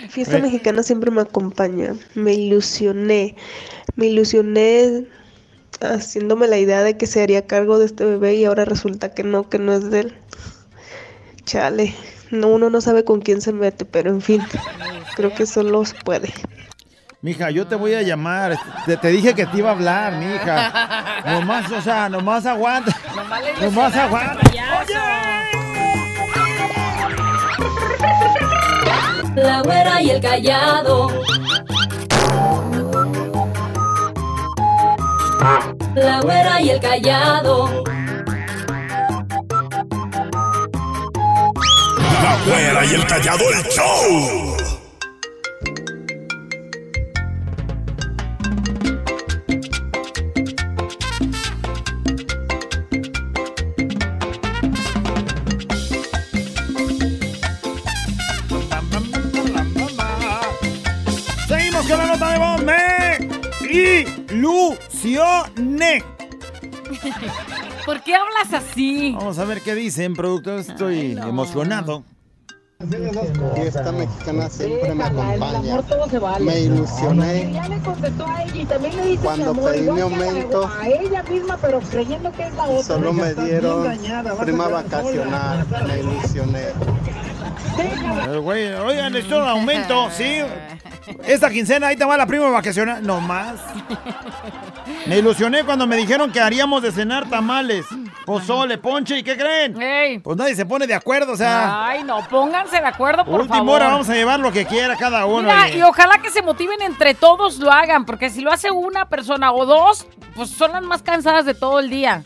[0.09, 1.95] Fiesta mexicana siempre me acompaña.
[2.14, 3.37] Me ilusioné.
[3.97, 5.07] Me ilusioné
[5.80, 9.22] haciéndome la idea de que se haría cargo de este bebé y ahora resulta que
[9.24, 10.16] no, que no es de él.
[11.45, 11.95] Chale
[12.35, 14.43] no, uno no sabe con quién se mete, pero en fin,
[15.16, 16.32] creo que solo puede.
[17.22, 18.59] Mija, yo te voy a llamar.
[18.85, 21.22] Te, te, dije que te iba a hablar, mija.
[21.24, 22.95] Nomás, o sea, nomás aguanta.
[23.62, 24.41] Nomás aguanta.
[24.51, 25.35] ¡Oye!
[29.37, 31.09] La güera y el callado.
[35.95, 37.82] La güera y el callado.
[42.35, 44.57] La güera y el callado el show.
[61.47, 62.64] Seguimos con la nota de voz.
[62.64, 63.18] Me
[64.32, 66.03] ilusioné.
[67.87, 69.12] ¿Por qué hablas así?
[69.12, 70.59] Vamos a ver qué dicen, productor.
[70.59, 72.03] Estoy emocionado.
[73.55, 75.80] Fiesta mexicana siempre me acompaña.
[76.41, 79.91] Me ilusioné Ya le contestó a ella y también le dice Cuando mi amor, pedí
[79.91, 82.82] mi aumento, A ella misma, pero creyendo que es la otra.
[82.82, 83.87] Solo me dieron
[84.41, 85.66] prima vacacional.
[85.87, 86.64] Me ilusioné.
[88.43, 90.41] Güey, oigan, necesito un aumento, ¿sí?
[91.26, 93.05] Esta quincena, ahí te va la prima vacacional.
[93.05, 93.61] No más.
[95.07, 97.87] Me ilusioné cuando me dijeron que haríamos de cenar tamales,
[98.25, 100.22] pozole, ponche, ¿y qué creen?
[100.22, 103.59] Pues nadie se pone de acuerdo, o sea, Ay, no, pónganse de acuerdo, por última
[103.59, 103.77] favor.
[103.77, 105.43] hora vamos a llevar lo que quiera cada uno.
[105.43, 109.09] Mira, y- ojalá que se motiven entre todos lo hagan, porque si lo hace una
[109.09, 112.25] persona o dos, pues son las más cansadas de todo el día.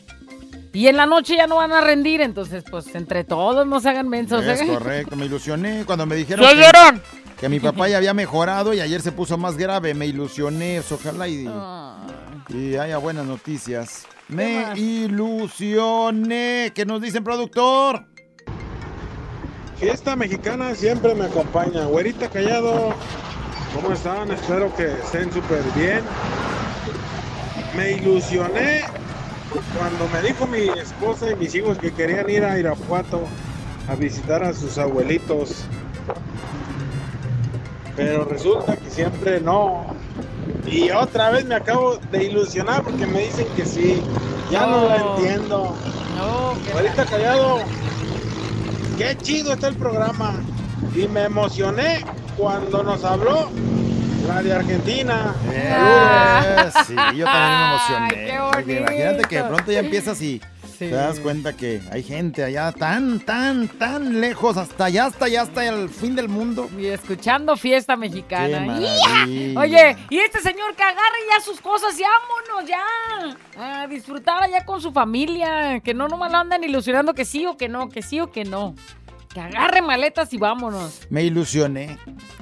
[0.72, 3.88] Y en la noche ya no van a rendir, entonces pues entre todos no se
[3.88, 4.44] hagan mensos.
[4.44, 4.66] Es ¿eh?
[4.66, 7.00] correcto, me ilusioné cuando me dijeron ¿Qué
[7.40, 9.94] que, mi papá ya había mejorado y ayer se puso más grave.
[9.94, 11.48] Me ilusioné, ojalá y,
[12.50, 14.06] y haya buenas noticias.
[14.28, 14.78] Me más?
[14.78, 16.72] ilusioné.
[16.74, 18.04] ¿Qué nos dicen, productor?
[19.78, 21.86] Fiesta mexicana siempre me acompaña.
[21.86, 22.92] Güerita Callado,
[23.74, 24.30] ¿cómo están?
[24.30, 26.00] Espero que estén súper bien.
[27.76, 28.82] Me ilusioné
[29.78, 33.22] cuando me dijo mi esposa y mis hijos que querían ir a Irapuato
[33.88, 35.64] a visitar a sus abuelitos.
[37.96, 39.86] Pero resulta que siempre no.
[40.66, 44.02] Y otra vez me acabo de ilusionar porque me dicen que sí.
[44.50, 45.16] Ya no, la No.
[45.16, 45.76] entiendo.
[46.72, 47.58] Güerita Callado,
[48.96, 50.34] Qué chido está el programa.
[50.94, 52.04] Y me emocioné
[52.36, 53.48] cuando nos habló
[54.26, 55.34] la de Argentina.
[55.52, 58.08] Eh, sí, yo también me emocioné.
[58.10, 58.80] qué Oye, bonito.
[58.80, 60.40] imagínate que de pronto ya empiezas y
[60.78, 65.42] te das cuenta que hay gente allá tan, tan, tan lejos, hasta allá, hasta allá,
[65.42, 66.68] hasta el fin del mundo.
[66.78, 68.78] Y escuchando fiesta mexicana.
[68.78, 69.60] ¡Ya!
[69.60, 73.82] Oye, y este señor que agarre ya sus cosas y vámonos ya.
[73.82, 75.80] A disfrutar allá con su familia.
[75.80, 78.44] Que no nomás lo andan ilusionando que sí o que no, que sí o que
[78.44, 78.74] no.
[79.32, 81.02] Que agarre maletas y vámonos.
[81.10, 81.98] Me ilusioné.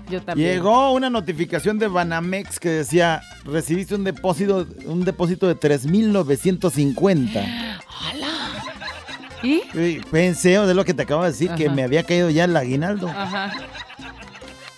[0.09, 0.51] Yo también.
[0.51, 7.81] Llegó una notificación de Banamex que decía, recibiste un depósito, un depósito de 3.950.
[9.43, 9.63] ¿Y?
[9.75, 12.57] Y pensé, de lo que te acabo de decir, que me había caído ya el
[12.57, 13.09] aguinaldo.
[13.09, 13.53] Ajá.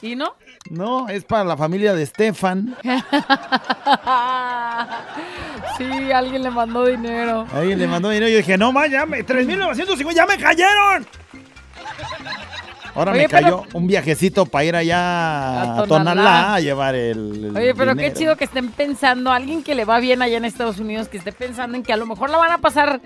[0.01, 0.35] ¿Y no?
[0.71, 2.77] No, es para la familia de Stefan.
[5.79, 7.47] sí, alguien le mandó dinero.
[7.53, 11.07] Alguien le mandó dinero yo dije, no más, ya me, 3.950, ya me cayeron.
[12.99, 16.55] Ahora Oye, me pero- cayó un viajecito para ir allá A a Tonalá.
[16.55, 20.01] A llevar el, el Oye, pero qué chido que estén pensando, alguien que le va
[20.01, 22.51] bien allá en Estados Unidos, que esté pensando en que a lo mejor la van
[22.53, 23.01] a pasar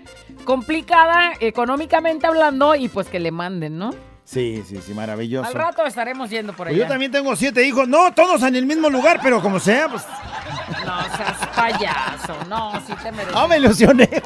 [0.45, 3.91] complicada económicamente hablando y pues que le manden, ¿no?
[4.25, 5.49] Sí, sí, sí, maravilloso.
[5.49, 6.85] Al rato estaremos yendo por Pues allá.
[6.85, 10.05] yo también tengo siete hijos, no, todos en el mismo lugar, pero como sea, pues...
[10.87, 13.35] No seas payaso, no, sí te mereces.
[13.37, 14.09] Ah, me ilusioné.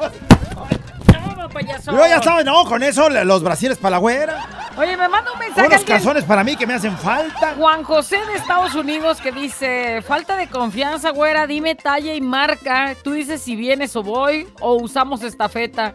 [1.57, 1.91] Payaso.
[1.91, 4.45] Yo ya estaba, no, con eso, los brasiles para la güera,
[4.77, 5.97] Oye, me manda un mensaje unos alguien.
[5.97, 7.55] calzones para mí que me hacen falta.
[7.57, 12.93] Juan José de Estados Unidos que dice, falta de confianza, güera, dime talla y marca.
[13.03, 15.93] Tú dices si vienes o voy o usamos estafeta.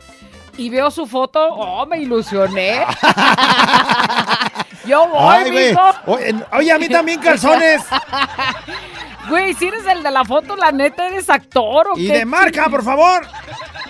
[0.56, 2.84] Y veo su foto, oh, me ilusioné.
[4.84, 5.80] Yo voy, Ay, mijo.
[6.06, 7.82] Oye, oye, a mí también calzones.
[9.28, 12.24] Güey, si eres el de la foto, la neta eres actor o Y qué de
[12.24, 13.24] marca, por favor.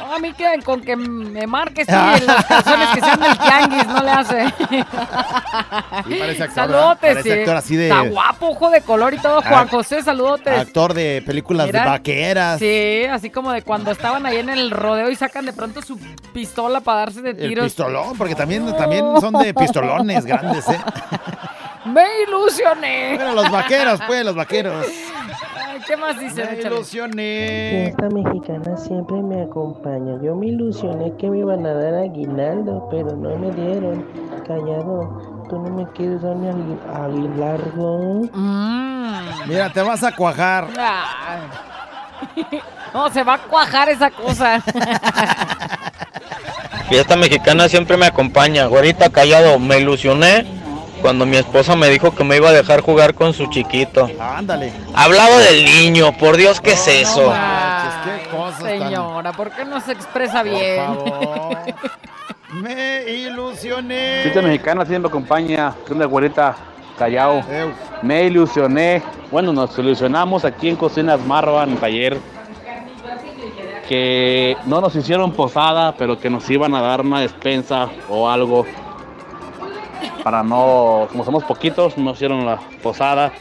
[0.06, 3.38] No, a mí que con que me marques tú y los calzones que sean del
[3.38, 4.46] tianguis, no le hace.
[4.58, 6.98] Sí, parece actor, Saludotes.
[7.14, 7.38] Parece sí.
[7.40, 9.40] actor así de- Está guapo, ojo de color y todo.
[9.42, 10.58] Juan Ah, José, saludotes.
[10.58, 11.82] Actor de películas Mira.
[11.84, 12.58] de vaqueras.
[12.58, 15.98] Sí, así como de cuando estaban ahí en el rodeo y sacan de pronto su
[16.32, 17.64] pistola para darse de El tiros.
[17.64, 20.80] pistolón, porque también, también son de pistolones grandes, ¿eh?
[21.84, 23.14] Me ilusioné.
[23.16, 24.86] Bueno, los vaqueros, pues, los vaqueros.
[25.86, 26.44] ¿Qué más dice?
[26.44, 27.92] Me ilusioné.
[27.96, 30.18] Fiesta mexicana siempre me acompaña.
[30.22, 34.06] Yo me ilusioné que me iban a dar aguinaldo, pero no me dieron.
[34.46, 38.28] Callado, tú no me quieres dar mi agui- aguinaldo.
[38.32, 39.48] Mm.
[39.48, 40.68] Mira, te vas a cuajar.
[42.94, 44.60] No, se va a cuajar esa cosa.
[46.88, 48.66] Fiesta mexicana siempre me acompaña.
[48.66, 50.46] Güerita callado, me ilusioné
[51.02, 54.08] cuando mi esposa me dijo que me iba a dejar jugar con su chiquito.
[54.18, 54.72] Ándale.
[54.94, 57.28] Hablaba del niño, por Dios, ¿qué es eso?
[57.28, 58.36] manches, qué cosa.
[58.56, 60.76] cosas tan- Señora, ¿por qué no se expresa Por bien?
[60.86, 61.58] favor.
[62.54, 64.20] Me ilusioné.
[64.22, 65.74] Fiesta mexicana siempre acompaña.
[65.86, 66.54] ¿Qué onda, güerita?
[66.98, 67.42] Callao.
[68.02, 69.02] Me ilusioné.
[69.30, 72.18] Bueno, nos ilusionamos aquí en Cocinas Marva, en el taller.
[73.88, 78.66] Que no nos hicieron posada, pero que nos iban a dar una despensa o algo.
[80.22, 83.32] Para no, como somos poquitos, no nos hicieron la posada.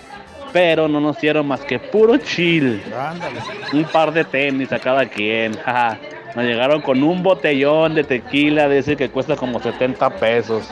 [0.52, 2.84] Pero no nos dieron más que puro chill.
[2.94, 3.40] Ándale.
[3.72, 5.54] Un par de tenis a cada quien.
[5.66, 5.98] jaja.
[6.36, 10.70] Nos llegaron con un botellón de tequila de ese que cuesta como 70 pesos.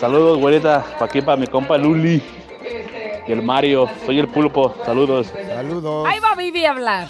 [0.00, 2.22] Saludos, güerita, para aquí para mi compa Luli
[3.26, 3.88] y el Mario.
[4.04, 4.74] Soy el pulpo.
[4.84, 5.32] Saludos.
[5.48, 6.06] Saludos.
[6.08, 7.08] Ahí va Vivi a hablar.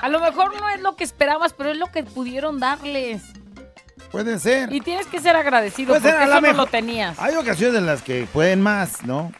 [0.00, 3.22] A lo mejor no es lo que esperabas, pero es lo que pudieron darles.
[4.12, 4.72] Puede ser.
[4.72, 7.18] Y tienes que ser agradecido Puede ser, porque a la eso no mejor- lo tenías.
[7.18, 9.32] Hay ocasiones en las que pueden más, ¿no?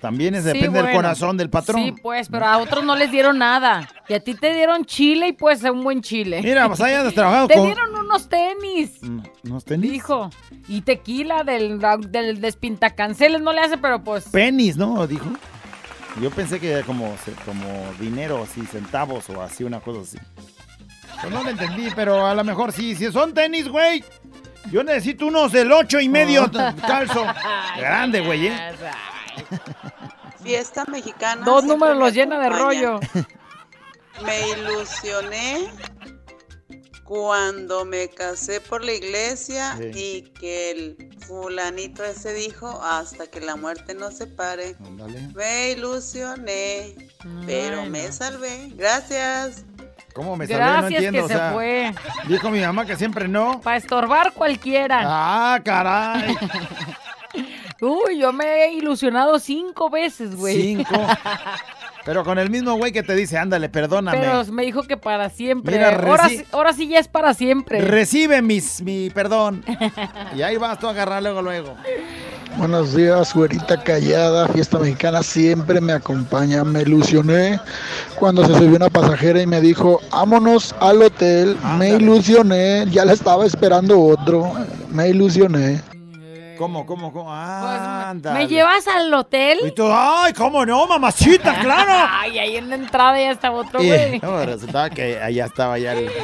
[0.00, 0.96] También es Sí, depende del bueno.
[0.98, 1.82] corazón del patrón.
[1.84, 3.86] Sí, pues, pero a otros no les dieron nada.
[4.08, 6.40] Y a ti te dieron chile y pues un buen chile.
[6.42, 8.92] Mira, pues ahí andas trabajando Te con- dieron unos tenis.
[9.44, 9.90] ¿Unos tenis?
[9.92, 10.30] Dijo.
[10.68, 11.78] Y tequila del,
[12.08, 14.24] del despintacanceles no le hace, pero pues.
[14.28, 15.06] Penis, ¿no?
[15.06, 15.26] Dijo.
[16.22, 17.66] Yo pensé que era como, se- como
[18.00, 20.18] dinero, así, centavos o así, una cosa así.
[21.20, 22.94] Pues no lo entendí, pero a lo mejor sí.
[22.94, 24.04] Si son tenis, güey.
[24.70, 26.86] Yo necesito unos del ocho y medio Oh.
[26.86, 27.24] calzo.
[27.78, 28.72] Grande, güey, ¿eh?
[30.42, 31.44] Fiesta mexicana.
[31.44, 33.00] Dos números me los llena de rollo.
[34.24, 35.70] Me ilusioné
[37.04, 39.90] cuando me casé por la iglesia Sí.
[39.94, 44.76] y que el fulanito ese dijo hasta que la muerte nos separe.
[45.34, 46.96] Me ilusioné,
[47.46, 48.68] pero me salvé.
[48.74, 49.64] Gracias.
[50.12, 50.64] ¿Cómo me salió?
[50.64, 51.18] No Gracias entiendo.
[51.18, 51.94] que o se sea, fue.
[52.28, 53.60] Dijo mi mamá que siempre no.
[53.60, 55.02] Para estorbar cualquiera.
[55.04, 56.36] Ah, caray.
[57.80, 60.60] Uy, yo me he ilusionado cinco veces, güey.
[60.60, 60.94] Cinco.
[62.04, 64.18] Pero con el mismo güey que te dice, ándale, perdóname.
[64.18, 65.76] Pero me dijo que para siempre.
[65.76, 67.80] Mira, ahora, ahora sí ya es para siempre.
[67.80, 69.64] Recibe mis, mi perdón.
[70.36, 71.76] y ahí vas tú a agarrar luego, luego.
[72.56, 76.62] Buenos días, güerita callada, fiesta mexicana siempre me acompaña.
[76.64, 77.58] Me ilusioné
[78.16, 81.56] cuando se subió una pasajera y me dijo, vámonos al hotel.
[81.78, 84.52] Me ilusioné, ya la estaba esperando otro.
[84.90, 85.80] Me ilusioné.
[86.58, 87.32] ¿Cómo, cómo, cómo?
[87.32, 88.40] Ah, ándale.
[88.40, 89.58] ¿Me llevas al hotel?
[89.64, 91.92] Y tú, ay, cómo no, mamacita, claro.
[92.10, 94.18] Ay, ahí en la entrada ya estaba otro Y, güey.
[94.20, 96.10] no, resultaba que allá estaba ya el...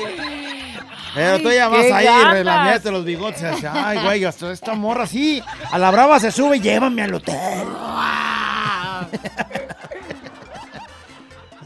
[1.17, 2.33] Pero tú ya vas ahí, ganas.
[2.33, 3.43] relamiaste los bigotes.
[3.43, 5.43] así, Ay, güey, hasta esta morra sí.
[5.73, 7.35] A la brava se sube, llévame al hotel.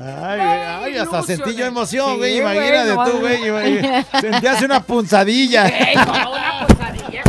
[0.02, 2.38] Ay, güey, ay, hasta sentí yo emoción, güey.
[2.38, 4.02] Imagínate tú, güey.
[4.20, 5.64] Sentías una punzadilla.
[5.94, 7.22] Una posadilla,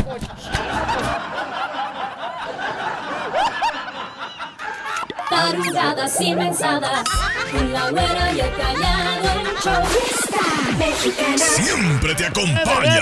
[5.30, 7.03] Tarugadas y mensadas,
[7.52, 10.39] con la güera y el callado, el show fiesta
[10.78, 11.38] mexicana.
[11.38, 13.02] Siempre te acompaña.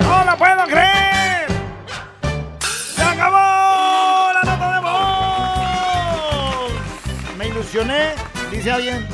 [0.00, 1.48] ¡No la puedo creer!
[2.94, 4.80] ¡Se acabó la nota de
[6.70, 6.72] voz!
[7.36, 8.14] Me ilusioné,
[8.50, 9.06] dice alguien,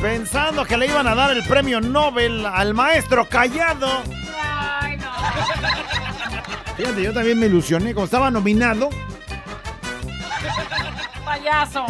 [0.00, 4.02] pensando que le iban a dar el premio Nobel al maestro Callado.
[6.76, 8.88] Fíjate, yo también me ilusioné, como estaba nominado.
[11.42, 11.84] Payaso.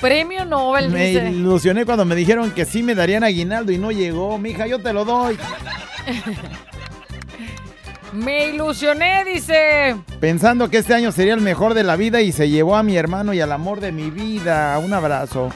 [0.00, 1.30] Premio Nobel, Me dice.
[1.30, 4.36] ilusioné cuando me dijeron que sí me darían aguinaldo y no llegó.
[4.38, 5.38] Mija, yo te lo doy.
[8.12, 9.96] Me ilusioné, dice.
[10.20, 12.96] Pensando que este año sería el mejor de la vida y se llevó a mi
[12.96, 14.78] hermano y al amor de mi vida.
[14.78, 15.48] Un abrazo.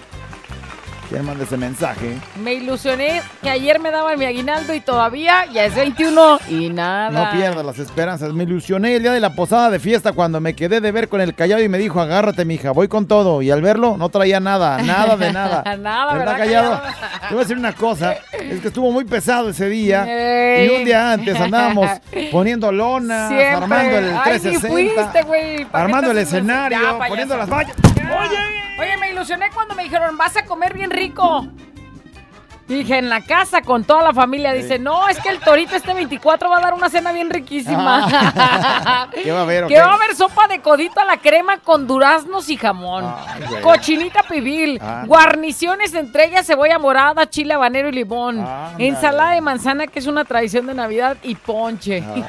[1.09, 2.18] ¿Quién manda ese mensaje?
[2.42, 7.11] Me ilusioné que ayer me daban mi aguinaldo y todavía ya es 21 y nada.
[7.11, 8.34] No pierdas las esperanzas.
[8.34, 11.22] Me ilusioné el día de la posada de fiesta cuando me quedé de ver con
[11.22, 13.40] el callado y me dijo, agárrate, mija, voy con todo.
[13.40, 15.62] Y al verlo, no traía nada, nada de nada.
[15.78, 16.70] Nada, ¿verdad, callado?
[16.82, 16.96] Callado?
[17.20, 20.04] Te voy a decir una cosa, es que estuvo muy pesado ese día.
[20.06, 20.66] Ey.
[20.66, 21.88] Y un día antes andábamos
[22.32, 23.46] poniendo lonas, Siempre.
[23.54, 24.68] armando el Ay, ni 360.
[24.68, 25.64] fuiste, güey.
[25.64, 27.74] ¿Para qué Armando el escenario, Ya, poniendo las vallas.
[28.16, 28.38] Oye,
[28.80, 31.46] oye, me ilusioné cuando me dijeron, vas a comer bien rico.
[32.68, 34.52] Dije, en la casa con toda la familia.
[34.52, 38.06] Dice, no, es que el torito este 24 va a dar una cena bien riquísima.
[39.24, 39.66] ¿Qué va a haber?
[39.66, 43.11] que va a haber sopa de codito a la crema con duraznos y jamón.
[43.62, 44.78] Cochinita pibil.
[44.82, 45.04] Ah.
[45.06, 48.46] Guarniciones entre ellas cebolla morada, chile habanero y limón.
[48.76, 52.04] Ensalada de manzana, que es una tradición de Navidad, y ponche.
[52.06, 52.28] Ah.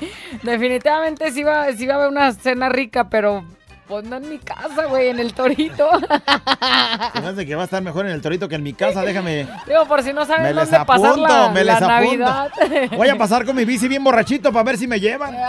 [0.42, 3.44] Definitivamente sí va, sí va a haber una cena rica, pero
[3.90, 5.90] pues no en mi casa, güey, en el torito.
[6.60, 9.48] Hace que va a estar mejor en el torito que en mi casa, déjame.
[9.66, 12.96] Digo, por si no saben Me les dónde pasar apunto, la, me la les apunto.
[12.96, 15.34] Voy a pasar con mi bici bien borrachito para ver si me llevan.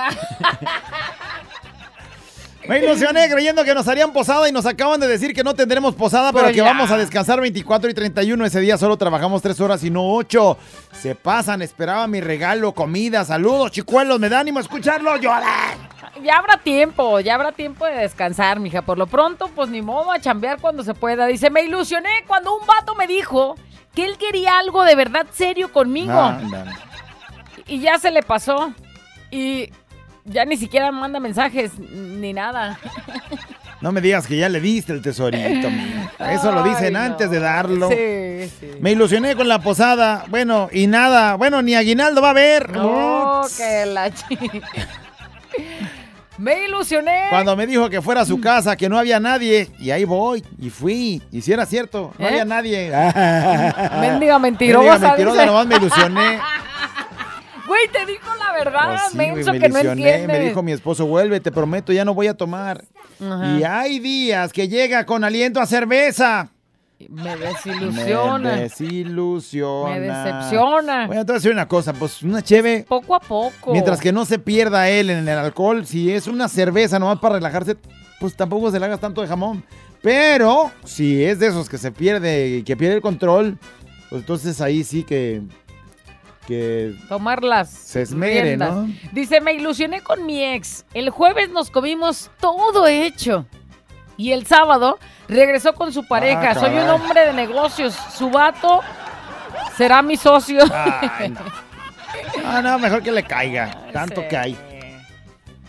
[2.68, 5.96] Me ilusioné creyendo que nos harían posada y nos acaban de decir que no tendremos
[5.96, 6.66] posada, pero Pues que ya.
[6.66, 8.46] vamos a descansar 24 y 31.
[8.46, 10.58] Ese día solo trabajamos 3 horas y no 8.
[11.02, 15.76] Se pasan, esperaba mi regalo, comida, saludos, chicuelos, me da ánimo a escucharlo llorar.
[16.24, 18.82] Ya habrá tiempo, ya habrá tiempo de descansar, mija.
[18.82, 21.26] Por lo pronto, pues ni modo a chambear cuando se pueda.
[21.26, 23.56] Dice, me ilusioné cuando un vato me dijo
[23.96, 26.20] que él quería algo de verdad serio conmigo.
[26.20, 26.72] Ándale.
[27.68, 28.74] Y ya se le pasó.
[29.32, 29.70] Y
[30.26, 32.78] ya ni siquiera manda mensajes ni nada.
[33.82, 35.68] No me digas que ya le diste el tesorito.
[36.20, 37.00] Eso lo dicen Ay, no.
[37.00, 37.90] antes de darlo.
[37.90, 38.72] Sí, sí.
[38.80, 40.26] Me ilusioné con la posada.
[40.28, 41.36] Bueno, y nada.
[41.36, 42.70] Bueno, ni aguinaldo va a haber.
[42.76, 44.38] No, que la chi-
[46.42, 47.28] Me ilusioné.
[47.30, 50.44] Cuando me dijo que fuera a su casa, que no había nadie, y ahí voy,
[50.60, 52.30] y fui, y si era cierto, no ¿Eh?
[52.30, 52.90] había nadie.
[54.02, 56.40] Mendiga mentirosa, Mendiga mentirosa, nomás me ilusioné.
[57.68, 60.40] Güey, te dijo la verdad, Pues sí, menso, me que no ilusioné, entiendes.
[60.40, 62.84] me dijo mi esposo, vuelve, te prometo, ya no voy a tomar.
[63.24, 63.58] Ajá.
[63.58, 66.50] Y hay días que llega con aliento a cerveza.
[67.10, 68.56] Me desilusiona.
[68.56, 69.90] Me desilusiona.
[69.94, 71.08] Me decepciona.
[71.08, 73.72] Bueno, te voy a decir una cosa, pues una cheve, Poco a poco.
[73.72, 77.36] mientras que no se pierda él en el alcohol, si es una cerveza nomás para
[77.36, 77.76] relajarse,
[78.20, 79.64] pues tampoco se le hagas tanto de jamón.
[80.02, 83.58] Pero si es de esos que se pierde y que pierde el control,
[84.10, 85.42] pues entonces ahí sí que...
[86.48, 88.74] que Tomar las Se esmere, riendas.
[88.74, 88.90] ¿no?
[89.12, 90.86] Dice, me ilusioné con mi ex.
[90.94, 93.46] El jueves nos comimos todo hecho.
[94.22, 96.52] Y el sábado regresó con su pareja.
[96.52, 97.98] Ah, Soy un hombre de negocios.
[98.16, 98.82] Su vato
[99.76, 100.60] será mi socio.
[100.72, 101.40] Ay, no.
[102.46, 103.76] Ah, no, mejor que le caiga.
[103.92, 104.56] Tanto que hay.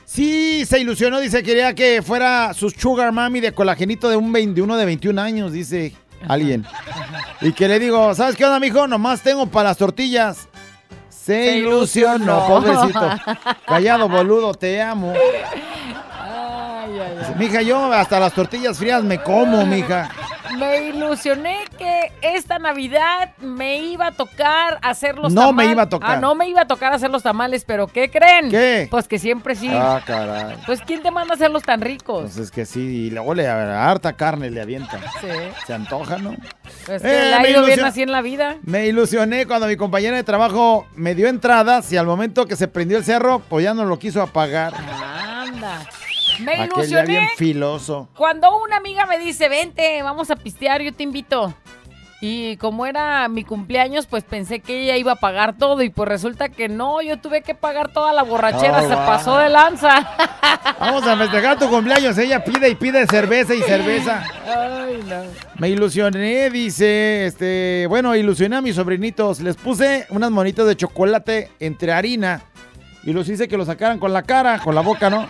[0.04, 4.76] Sí, se ilusionó, dice, quería que fuera su sugar mami de colagenito de un 21
[4.76, 5.94] de 21 años, dice
[6.28, 6.66] alguien.
[7.40, 8.86] Y que le digo, ¿sabes qué onda, mijo?
[8.86, 10.46] Nomás tengo para las tortillas.
[11.08, 12.46] Se, Se ilusionó, ilusionó.
[12.46, 13.10] pobrecito.
[13.66, 15.14] Callado, boludo, te amo.
[16.82, 17.34] Ay, ay, ay.
[17.38, 20.10] Mija, yo hasta las tortillas frías me como, mija.
[20.58, 25.66] Me ilusioné que esta Navidad me iba a tocar hacer los No tamales.
[25.68, 26.10] me iba a tocar.
[26.10, 28.50] Ah, no me iba a tocar hacer los tamales, pero ¿qué creen?
[28.50, 28.86] ¿Qué?
[28.90, 29.70] Pues que siempre sí.
[29.72, 30.56] Ah, caray.
[30.66, 32.22] Pues ¿quién te manda a hacerlos tan ricos?
[32.24, 35.00] Pues es que sí, y luego le harta carne le avientan.
[35.22, 35.28] Sí.
[35.66, 36.34] Se antoja, ¿no?
[36.84, 38.56] Pues que Eh, le ha ido bien así en la vida.
[38.62, 42.68] Me ilusioné cuando mi compañera de trabajo me dio entradas y al momento que se
[42.68, 44.74] prendió el cerro, pues ya no lo quiso apagar.
[44.74, 45.80] Anda.
[46.40, 48.08] Me Aquel ilusioné bien filoso.
[48.16, 51.54] cuando una amiga me dice, vente, vamos a pistear, yo te invito.
[52.24, 56.08] Y como era mi cumpleaños, pues pensé que ella iba a pagar todo y pues
[56.08, 60.08] resulta que no, yo tuve que pagar toda la borrachera, Oh, se pasó de lanza.
[60.78, 62.16] Vamos a festejar tu cumpleaños.
[62.18, 64.22] Ella pide y pide cerveza y cerveza.
[64.46, 65.22] Ay, no.
[65.58, 69.40] Me ilusioné, dice, este, bueno, ilusioné a mis sobrinitos.
[69.40, 72.42] Les puse unas monitas de chocolate entre harina
[73.02, 75.28] y los hice que lo sacaran con la cara, con la boca, ¿no?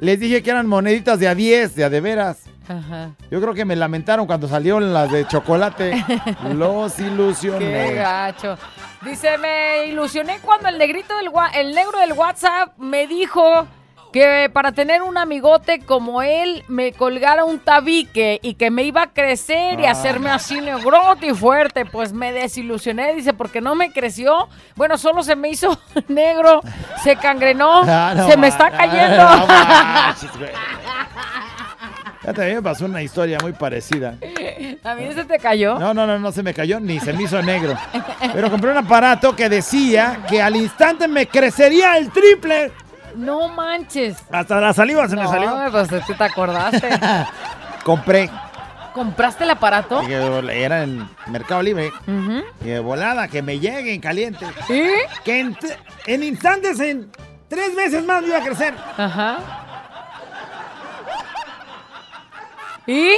[0.00, 2.44] Les dije que eran moneditas de a 10, de a de veras.
[2.66, 3.10] Ajá.
[3.30, 6.02] Yo creo que me lamentaron cuando salieron las de chocolate.
[6.54, 7.92] Los Qué ilusioné.
[7.94, 8.56] gacho.
[9.04, 13.66] Dice, me ilusioné cuando el negrito del el negro del WhatsApp me dijo
[14.12, 19.02] que para tener un amigote como él me colgara un tabique y que me iba
[19.02, 19.92] a crecer y Ah.
[19.92, 21.84] hacerme así negrote y fuerte.
[21.86, 24.48] Pues me desilusioné, dice, porque no me creció.
[24.76, 26.60] Bueno, solo se me hizo negro,
[27.02, 29.16] se cangrenó, Ah, no se me está cayendo.
[29.16, 30.50] no manches, güey.
[32.22, 34.14] Ya también me pasó una historia muy parecida.
[34.84, 35.78] ¿A mí se te cayó?
[35.78, 37.74] No, no, no, no se me cayó ni se me hizo negro.
[38.34, 42.72] Pero compré un aparato que decía que al instante me crecería el triple.
[43.16, 44.16] No manches.
[44.30, 45.56] Hasta la saliva se me No, salió.
[45.72, 46.88] pues tú te acordaste.
[47.84, 48.30] Compré.
[48.94, 50.02] ¿Compraste el aparato?
[50.02, 51.92] Era en Mercado Libre.
[52.60, 54.44] Y de volada, que me llegue en caliente.
[54.66, 54.82] ¿Sí?
[55.24, 55.40] Que
[56.06, 57.10] en, instantes, en
[57.48, 58.74] tres meses más me iba a crecer.
[58.98, 59.38] Ajá.
[62.86, 63.12] ¿Y?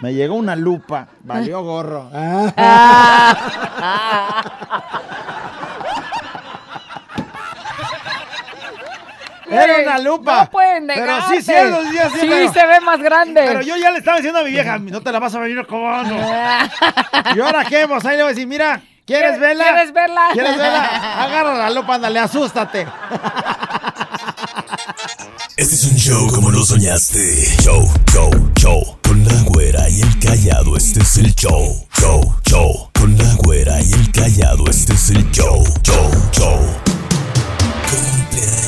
[0.00, 1.08] Me llegó una lupa.
[1.20, 2.10] Valió gorro.
[9.50, 10.44] Era una lupa.
[10.44, 13.42] No pueden Pero sí, cierto, sí, sí, Sí, pero- se ve más grande.
[13.46, 15.66] Pero yo ya le estaba diciendo a mi vieja, no te la vas a venir
[15.66, 16.14] cobando.
[17.36, 17.86] ¿Y ahora qué?
[17.88, 19.64] Pues ahí le voy a decir, mira, ¿quieres ¿Quieres- verla?
[19.64, 20.28] quieres verla?
[20.32, 21.22] ¿Quieres verla?
[21.24, 22.86] Agarra la lupa, ándale, asústate.
[25.56, 27.18] Este es un show como lo soñaste.
[27.62, 28.98] Show, show, show.
[29.02, 31.86] Con la güera y el callado, este es el show.
[31.98, 32.90] Show, show.
[32.98, 35.64] Con la güera y el callado, este es el show.
[35.82, 36.60] Show, show.
[38.32, 38.67] La